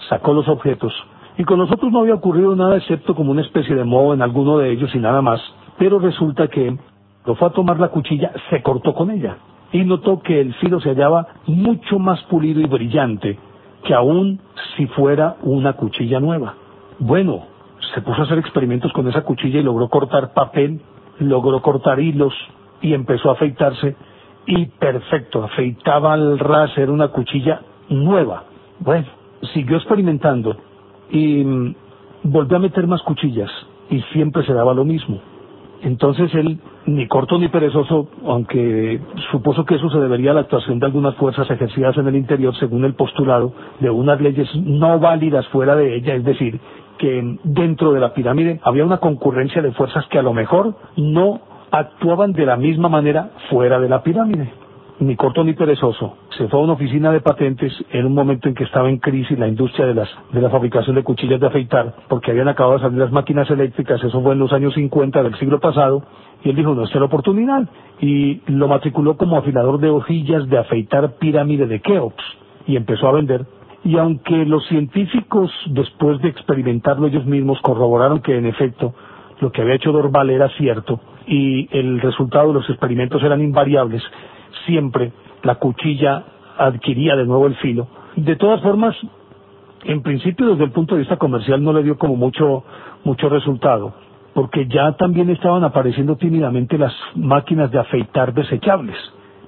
[0.10, 0.92] sacó los objetos
[1.38, 4.58] y con nosotros no había ocurrido nada excepto como una especie de moho en alguno
[4.58, 5.40] de ellos y nada más.
[5.78, 6.76] Pero resulta que
[7.26, 9.38] lo fue a tomar la cuchilla, se cortó con ella
[9.72, 13.38] y notó que el filo se hallaba mucho más pulido y brillante
[13.84, 14.40] que aún
[14.76, 16.56] si fuera una cuchilla nueva.
[17.00, 17.44] Bueno,
[17.94, 20.82] se puso a hacer experimentos con esa cuchilla y logró cortar papel,
[21.20, 22.34] logró cortar hilos
[22.82, 23.96] y empezó a afeitarse
[24.48, 28.46] y perfecto, afeitaba al ras, era una cuchilla nueva.
[28.80, 29.06] Bueno,
[29.54, 30.56] siguió experimentando
[31.10, 31.76] y mm,
[32.24, 33.50] volvió a meter más cuchillas
[33.90, 35.20] y siempre se daba lo mismo.
[35.82, 39.00] Entonces él, ni corto ni perezoso, aunque
[39.32, 42.56] supuso que eso se debería a la actuación de algunas fuerzas ejercidas en el interior
[42.58, 46.60] según el postulado de unas leyes no válidas fuera de ella, es decir,
[46.98, 51.42] que dentro de la pirámide había una concurrencia de fuerzas que a lo mejor no
[51.70, 54.52] actuaban de la misma manera fuera de la pirámide.
[55.00, 56.18] Ni corto ni perezoso.
[56.38, 59.38] Se fue a una oficina de patentes en un momento en que estaba en crisis
[59.38, 62.84] la industria de, las, de la fabricación de cuchillas de afeitar, porque habían acabado de
[62.84, 66.04] salir las máquinas eléctricas, eso fue en los años 50 del siglo pasado,
[66.44, 67.70] y él dijo, no, esta es la oportunidad.
[68.00, 72.24] Y lo matriculó como afilador de hojillas de afeitar pirámide de Keops,
[72.66, 73.46] y empezó a vender
[73.84, 78.94] y aunque los científicos, después de experimentarlo ellos mismos, corroboraron que en efecto
[79.40, 84.04] lo que había hecho Dorval era cierto y el resultado de los experimentos eran invariables,
[84.66, 85.12] siempre
[85.44, 86.24] la cuchilla
[86.58, 87.88] adquiría de nuevo el filo.
[88.16, 88.96] De todas formas,
[89.84, 92.64] en principio desde el punto de vista comercial no le dio como mucho,
[93.04, 93.94] mucho resultado,
[94.34, 98.98] porque ya también estaban apareciendo tímidamente las máquinas de afeitar desechables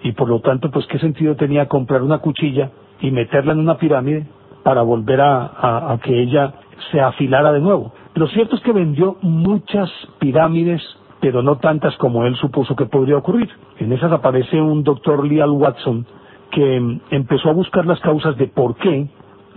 [0.03, 2.71] y por lo tanto, pues qué sentido tenía comprar una cuchilla
[3.01, 4.27] y meterla en una pirámide
[4.63, 6.53] para volver a, que ella
[6.91, 7.93] se afilara de nuevo.
[8.15, 9.89] Lo cierto es que vendió muchas
[10.19, 10.81] pirámides,
[11.21, 13.49] pero no tantas como él supuso que podría ocurrir.
[13.77, 16.05] En esas aparece un doctor Leal Watson
[16.51, 19.07] que empezó a buscar las causas de por qué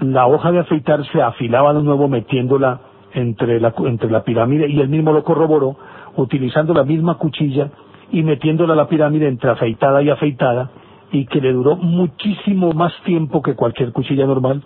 [0.00, 2.80] la hoja de afeitar se afilaba de nuevo metiéndola
[3.14, 5.76] entre la, entre la pirámide y él mismo lo corroboró
[6.16, 7.70] utilizando la misma cuchilla
[8.10, 10.70] y metiéndola a la pirámide entre afeitada y afeitada
[11.12, 14.62] y que le duró muchísimo más tiempo que cualquier cuchilla normal.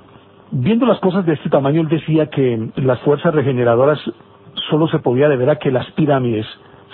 [0.53, 3.99] Viendo las cosas de este tamaño, él decía que las fuerzas regeneradoras
[4.71, 6.47] solo se podía deber a que las pirámides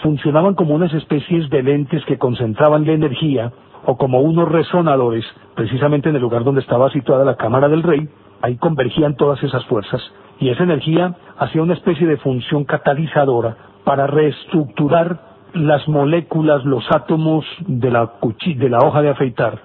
[0.02, 3.52] funcionaban como unas especies de lentes que concentraban la energía
[3.86, 5.24] o como unos resonadores,
[5.54, 8.08] precisamente en el lugar donde estaba situada la cámara del rey,
[8.42, 10.02] ahí convergían todas esas fuerzas.
[10.38, 15.20] Y esa energía hacía una especie de función catalizadora para reestructurar
[15.54, 18.12] las moléculas, los átomos de la,
[18.56, 19.58] de la hoja de afeitar.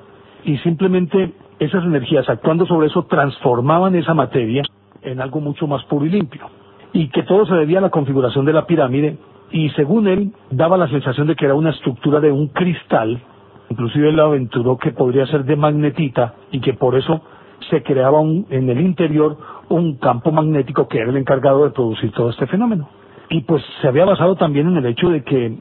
[0.43, 4.63] Y simplemente esas energías actuando sobre eso transformaban esa materia
[5.01, 6.49] en algo mucho más puro y limpio.
[6.93, 9.17] Y que todo se debía a la configuración de la pirámide
[9.51, 13.21] y según él daba la sensación de que era una estructura de un cristal,
[13.69, 17.21] inclusive él aventuró que podría ser de magnetita y que por eso
[17.69, 19.37] se creaba en el interior
[19.69, 22.89] un campo magnético que era el encargado de producir todo este fenómeno.
[23.29, 25.57] Y pues se había basado también en el hecho de que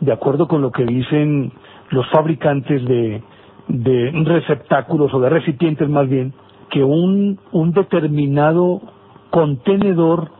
[0.00, 1.52] de acuerdo con lo que dicen
[1.90, 3.22] los fabricantes de,
[4.24, 6.32] receptáculos o de recipientes más bien,
[6.70, 8.80] que un, un determinado
[9.30, 10.30] contenedor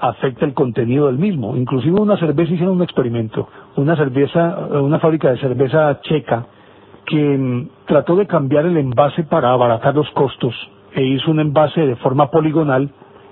[0.00, 1.56] afecta el contenido del mismo.
[1.56, 6.46] Inclusive una cerveza hicieron un experimento, una cerveza, una fábrica de cerveza checa
[7.06, 10.54] que mm, trató de cambiar el envase para abaratar los costos
[10.92, 12.90] e hizo un envase de forma poligonal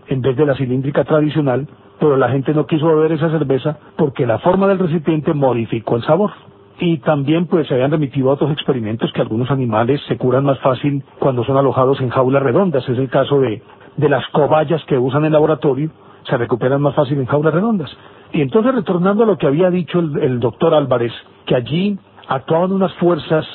[0.08, 1.66] en vez de la cilíndrica tradicional
[1.98, 6.02] pero la gente no quiso beber esa cerveza porque la forma del recipiente modificó el
[6.04, 6.30] sabor.
[6.78, 10.58] Y también pues se habían remitido a otros experimentos que algunos animales se curan más
[10.60, 12.86] fácil cuando son alojados en jaulas redondas.
[12.86, 13.62] Es el caso de,
[13.96, 15.90] de las cobayas que usan en laboratorio.
[16.28, 17.90] Se recuperan más fácil en jaulas redondas.
[18.32, 21.12] Y entonces retornando a lo que había dicho el, doctor Álvarez,
[21.46, 21.98] que allí
[22.28, 23.46] actuaban unas fuerzas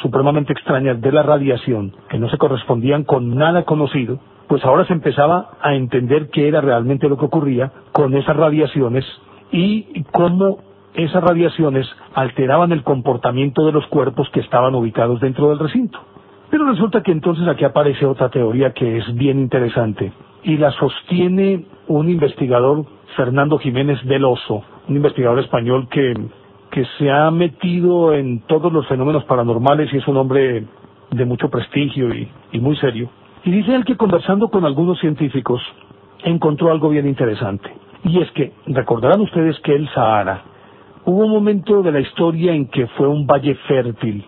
[0.00, 4.18] supremamente extrañas de la radiación, que no se correspondían con nada conocido,
[4.48, 9.04] pues ahora se empezaba a entender qué era realmente lo que ocurría con esas radiaciones
[9.50, 10.58] y cómo
[10.94, 15.98] esas radiaciones alteraban el comportamiento de los cuerpos que estaban ubicados dentro del recinto.
[16.50, 20.12] Pero resulta que entonces aquí aparece otra teoría que es bien interesante
[20.42, 22.84] y la sostiene un investigador,
[23.16, 26.14] Fernando Jiménez del Oso, un investigador español que,
[26.70, 30.64] que se ha metido en todos los fenómenos paranormales y es un hombre
[31.10, 33.10] de mucho prestigio y, y muy serio.
[33.44, 35.60] Y dice él que conversando con algunos científicos
[36.24, 37.70] encontró algo bien interesante.
[38.04, 40.42] Y es que, recordarán ustedes que el Sahara
[41.04, 44.24] hubo un momento de la historia en que fue un valle fértil,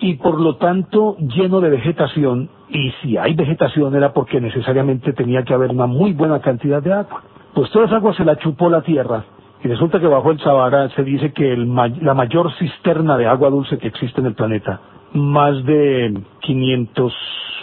[0.00, 5.42] y por lo tanto lleno de vegetación, y si hay vegetación era porque necesariamente tenía
[5.42, 7.22] que haber una muy buena cantidad de agua.
[7.54, 9.24] Pues toda esa agua se la chupó la tierra,
[9.62, 13.50] y resulta que bajo el Sahara se dice que el, la mayor cisterna de agua
[13.50, 14.80] dulce que existe en el planeta,
[15.14, 17.12] más de 500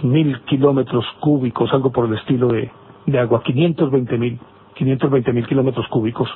[0.03, 2.70] mil kilómetros cúbicos, algo por el estilo de,
[3.06, 4.39] de agua, 520 mil,
[4.76, 6.30] 520 mil kilómetros cúbicos,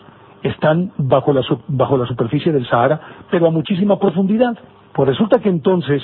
[0.44, 4.58] están bajo la, bajo la superficie del Sahara, pero a muchísima profundidad.
[4.94, 6.02] Pues resulta que entonces,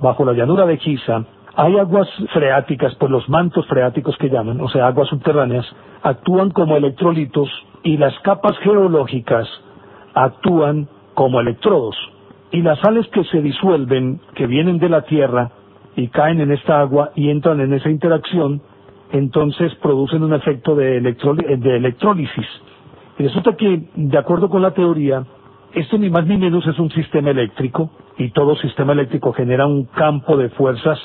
[0.00, 1.24] bajo la llanura de Giza,
[1.58, 5.66] hay aguas freáticas, pues los mantos freáticos que llaman, o sea, aguas subterráneas,
[6.04, 7.48] actúan como electrolitos
[7.82, 9.48] y las capas geológicas
[10.14, 11.96] actúan como electrodos.
[12.52, 15.50] Y las sales que se disuelven, que vienen de la Tierra
[15.96, 18.62] y caen en esta agua y entran en esa interacción,
[19.10, 22.46] entonces producen un efecto de, de electrólisis.
[23.18, 25.24] Y resulta que, de acuerdo con la teoría,
[25.74, 29.86] esto ni más ni menos es un sistema eléctrico y todo sistema eléctrico genera un
[29.86, 31.00] campo de fuerzas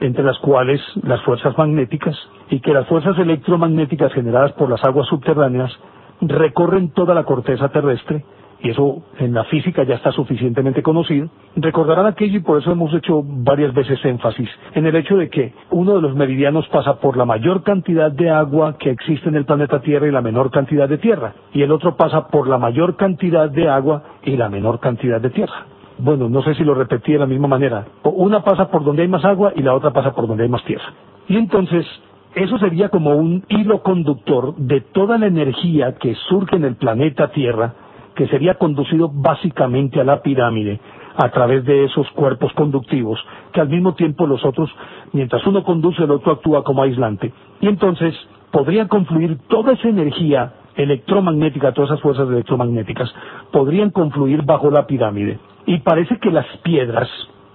[0.00, 2.16] entre las cuales las fuerzas magnéticas
[2.50, 5.72] y que las fuerzas electromagnéticas generadas por las aguas subterráneas
[6.20, 8.24] recorren toda la corteza terrestre
[8.60, 12.92] y eso en la física ya está suficientemente conocido, recordarán aquello y por eso hemos
[12.94, 17.16] hecho varias veces énfasis en el hecho de que uno de los meridianos pasa por
[17.16, 20.88] la mayor cantidad de agua que existe en el planeta Tierra y la menor cantidad
[20.88, 24.80] de tierra, y el otro pasa por la mayor cantidad de agua y la menor
[24.80, 25.66] cantidad de tierra.
[25.98, 27.86] Bueno, no sé si lo repetí de la misma manera.
[28.04, 30.64] Una pasa por donde hay más agua y la otra pasa por donde hay más
[30.64, 30.92] tierra.
[31.28, 31.86] Y entonces,
[32.34, 37.28] eso sería como un hilo conductor de toda la energía que surge en el planeta
[37.28, 37.74] Tierra
[38.16, 40.80] que sería conducido básicamente a la pirámide
[41.16, 43.18] a través de esos cuerpos conductivos,
[43.52, 44.70] que al mismo tiempo los otros,
[45.12, 47.32] mientras uno conduce, el otro actúa como aislante.
[47.60, 48.14] Y entonces
[48.50, 53.14] podría confluir toda esa energía electromagnética, todas esas fuerzas electromagnéticas,
[53.50, 55.38] podrían confluir bajo la pirámide.
[55.66, 57.08] Y parece que las piedras,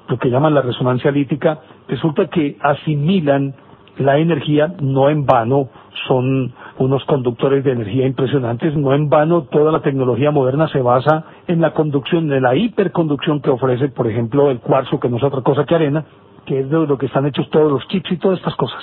[0.08, 3.56] lo que llaman la resonancia lítica, resulta que asimilan
[3.98, 5.70] la energía, no en vano,
[6.08, 8.76] son unos conductores de energía impresionantes.
[8.76, 13.42] No en vano toda la tecnología moderna se basa en la conducción, en la hiperconducción
[13.42, 16.06] que ofrece, por ejemplo, el cuarzo, que no es otra cosa que arena,
[16.46, 18.82] que es de lo que están hechos todos los chips y todas estas cosas.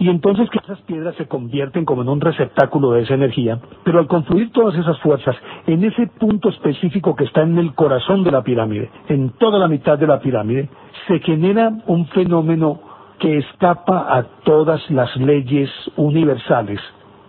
[0.00, 3.98] Y entonces que esas piedras se convierten como en un receptáculo de esa energía, pero
[3.98, 5.36] al confluir todas esas fuerzas
[5.66, 9.66] en ese punto específico que está en el corazón de la pirámide, en toda la
[9.66, 10.68] mitad de la pirámide,
[11.08, 12.80] se genera un fenómeno
[13.18, 16.80] que escapa a todas las leyes universales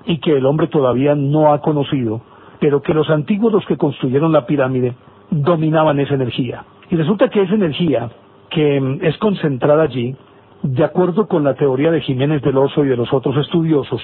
[0.06, 2.22] y que el hombre todavía no ha conocido,
[2.60, 4.94] pero que los antiguos los que construyeron la pirámide
[5.32, 6.64] dominaban esa energía.
[6.92, 8.10] Y resulta que esa energía
[8.50, 10.16] que es concentrada allí,
[10.64, 14.02] de acuerdo con la teoría de Jiménez del Oso y de los otros estudiosos,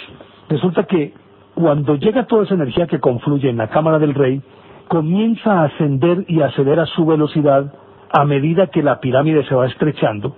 [0.50, 1.14] resulta que
[1.54, 4.42] cuando llega toda esa energía que confluye en la cámara del rey,
[4.88, 7.74] comienza a ascender y acelera su velocidad
[8.12, 10.36] a medida que la pirámide se va estrechando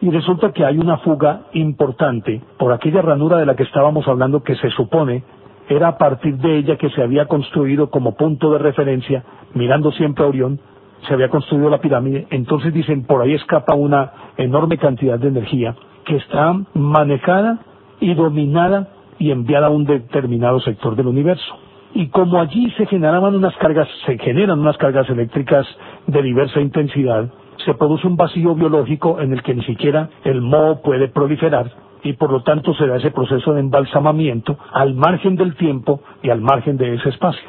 [0.00, 4.42] y resulta que hay una fuga importante por aquella ranura de la que estábamos hablando
[4.42, 5.22] que se supone
[5.68, 10.24] era a partir de ella que se había construido como punto de referencia, mirando siempre
[10.24, 10.60] a Orión,
[11.06, 15.74] se había construido la pirámide, entonces dicen por ahí escapa una enorme cantidad de energía
[16.04, 17.58] que está manejada
[18.00, 18.88] y dominada
[19.18, 21.56] y enviada a un determinado sector del universo.
[21.94, 25.66] Y como allí se generaban unas cargas, se generan unas cargas eléctricas
[26.06, 27.30] de diversa intensidad,
[27.64, 31.70] se produce un vacío biológico en el que ni siquiera el moho puede proliferar
[32.02, 36.30] y por lo tanto se da ese proceso de embalsamamiento al margen del tiempo y
[36.30, 37.48] al margen de ese espacio.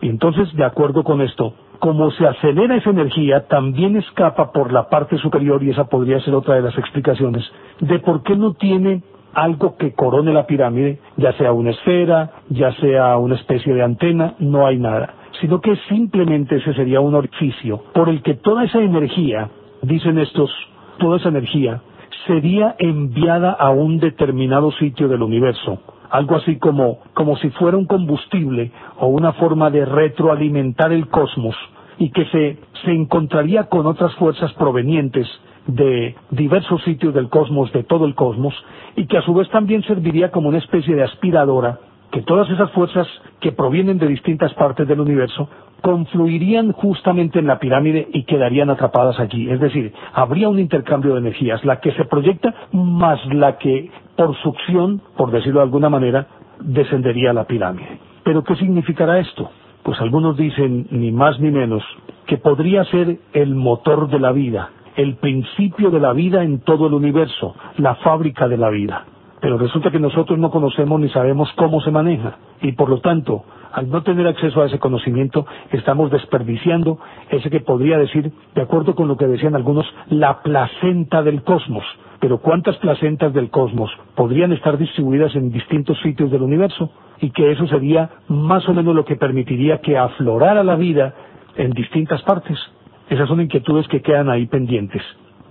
[0.00, 4.88] Y entonces, de acuerdo con esto, como se acelera esa energía, también escapa por la
[4.88, 7.44] parte superior, y esa podría ser otra de las explicaciones,
[7.80, 9.02] de por qué no tiene
[9.34, 14.34] algo que corone la pirámide, ya sea una esfera, ya sea una especie de antena,
[14.38, 18.80] no hay nada sino que simplemente ese sería un orificio por el que toda esa
[18.80, 20.50] energía, dicen estos,
[20.98, 21.80] toda esa energía
[22.28, 25.80] sería enviada a un determinado sitio del universo,
[26.12, 31.56] algo así como, como si fuera un combustible o una forma de retroalimentar el cosmos
[31.98, 35.26] y que se, se encontraría con otras fuerzas provenientes
[35.66, 38.54] de diversos sitios del cosmos, de todo el cosmos,
[38.94, 41.78] y que a su vez también serviría como una especie de aspiradora,
[42.10, 43.06] que todas esas fuerzas
[43.40, 45.48] que provienen de distintas partes del universo
[45.80, 49.50] confluirían justamente en la pirámide y quedarían atrapadas allí.
[49.50, 54.36] Es decir, habría un intercambio de energías, la que se proyecta más la que por
[54.42, 56.26] succión, por decirlo de alguna manera,
[56.60, 57.98] descendería a la pirámide.
[58.24, 59.50] Pero ¿qué significará esto?
[59.82, 61.82] Pues algunos dicen, ni más ni menos,
[62.26, 66.86] que podría ser el motor de la vida, el principio de la vida en todo
[66.86, 69.06] el universo, la fábrica de la vida.
[69.40, 73.44] Pero resulta que nosotros no conocemos ni sabemos cómo se maneja y por lo tanto,
[73.72, 76.98] al no tener acceso a ese conocimiento, estamos desperdiciando
[77.28, 81.84] ese que podría decir, de acuerdo con lo que decían algunos, la placenta del cosmos.
[82.22, 86.88] Pero ¿cuántas placentas del cosmos podrían estar distribuidas en distintos sitios del universo?
[87.20, 91.14] Y que eso sería más o menos lo que permitiría que aflorara la vida
[91.56, 92.56] en distintas partes.
[93.10, 95.02] Esas son inquietudes que quedan ahí pendientes.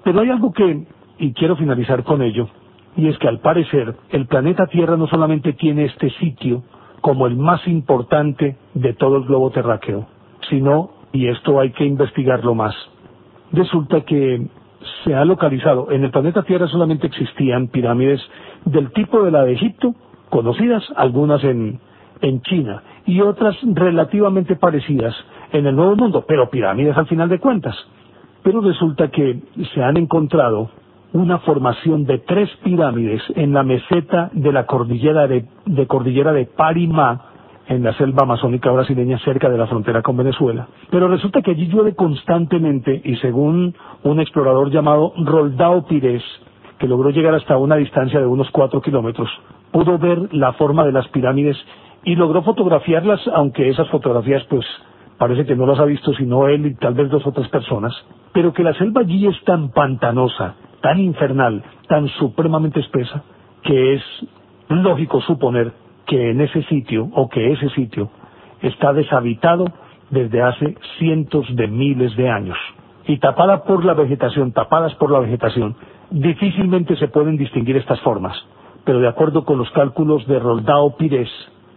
[0.06, 0.86] Pero hay algo que,
[1.20, 2.48] y quiero finalizar con ello,
[2.96, 6.64] y es que al parecer el planeta Tierra no solamente tiene este sitio
[7.02, 10.08] como el más importante de todo el globo terráqueo,
[10.50, 12.74] sino, y esto hay que investigarlo más,
[13.52, 14.48] resulta que
[15.04, 18.22] se ha localizado, en el planeta Tierra solamente existían pirámides
[18.66, 19.96] del tipo de la de Egipto,
[20.30, 21.80] conocidas, algunas en,
[22.22, 25.16] en China, y otras relativamente parecidas
[25.52, 27.76] en el Nuevo Mundo, pero pirámides al final de cuentas.
[28.44, 29.40] Pero resulta que
[29.74, 30.70] se han encontrado
[31.14, 35.46] una formación de tres pirámides en la meseta de la cordillera de,
[35.88, 37.31] cordillera de Parimá,
[37.68, 40.68] en la selva amazónica brasileña cerca de la frontera con Venezuela.
[40.90, 46.24] Pero resulta que allí llueve constantemente y según un explorador llamado Roldao Pires,
[46.80, 49.30] que logró llegar hasta una distancia de unos cuatro kilómetros,
[49.72, 51.58] pudo ver la forma de las pirámides
[52.04, 54.66] y logró fotografiarlas, aunque esas fotografías pues
[55.18, 57.94] parece que no las ha visto sino él y tal vez dos o tres personas,
[58.34, 63.24] pero que la selva allí es tan pantanosa, tan infernal, tan supremamente espesa,
[63.64, 64.02] que es
[64.68, 65.72] lógico suponer
[66.12, 68.10] que en ese sitio o que ese sitio
[68.62, 69.64] está deshabitado
[70.10, 72.58] desde hace cientos de miles de años.
[73.08, 75.78] Y tapada por la vegetación, tapadas por la vegetación,
[76.10, 78.36] difícilmente se pueden distinguir estas formas.
[78.84, 81.30] Pero de acuerdo con los cálculos de Roldao Pires,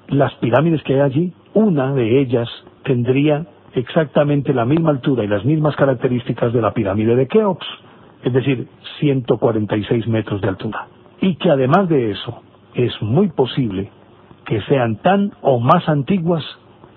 [0.08, 2.48] las pirámides que hay allí, una de ellas
[2.82, 7.66] tendría exactamente la misma altura y las mismas características de la pirámide de Keops,
[8.24, 8.66] es decir,
[8.98, 10.88] 146 metros de altura.
[11.20, 12.42] Y que además de eso,
[12.74, 13.92] es muy posible
[14.44, 16.44] que sean tan o más antiguas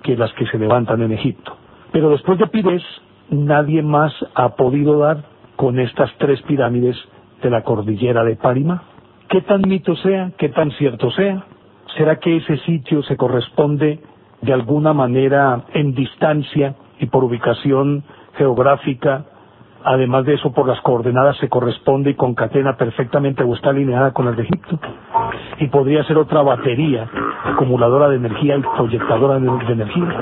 [0.04, 1.56] que las que se levantan en Egipto.
[1.92, 2.84] Pero después de Pires,
[3.30, 5.24] nadie más ha podido dar
[5.56, 6.96] con estas tres pirámides
[7.42, 8.84] de la cordillera de Parima.
[9.30, 11.44] ¿Qué tan mito sea, qué tan cierto sea?
[11.98, 14.00] ¿Será que ese sitio se corresponde
[14.42, 18.04] de alguna manera en distancia y por ubicación
[18.38, 19.26] geográfica,
[19.84, 24.26] además de eso por las coordenadas se corresponde y concatena perfectamente o está alineada con
[24.26, 24.80] las de Egipto.
[25.60, 27.08] Y podría ser otra batería,
[27.46, 30.16] acumuladora de energía y proyectadora de, energía.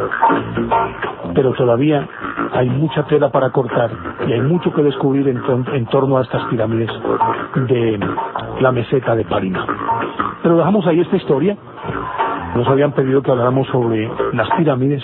[1.34, 2.08] Pero todavía
[2.54, 3.92] hay mucha tela para cortar
[4.28, 5.42] y hay mucho que descubrir en,
[5.74, 6.90] en torno a estas pirámides
[7.68, 8.00] de
[8.62, 9.66] la meseta de Parima.
[10.42, 11.58] Pero dejamos ahí esta historia
[12.56, 15.04] nos habían pedido que habláramos sobre las pirámides.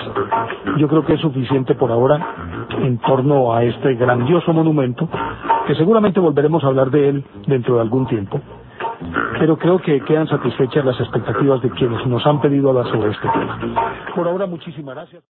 [0.77, 5.07] Yo creo que es suficiente por ahora en torno a este grandioso monumento,
[5.67, 8.39] que seguramente volveremos a hablar de él dentro de algún tiempo.
[9.39, 13.27] Pero creo que quedan satisfechas las expectativas de quienes nos han pedido hablar sobre este
[13.27, 13.59] tema.
[14.15, 15.19] Por ahora, muchísimas gracias.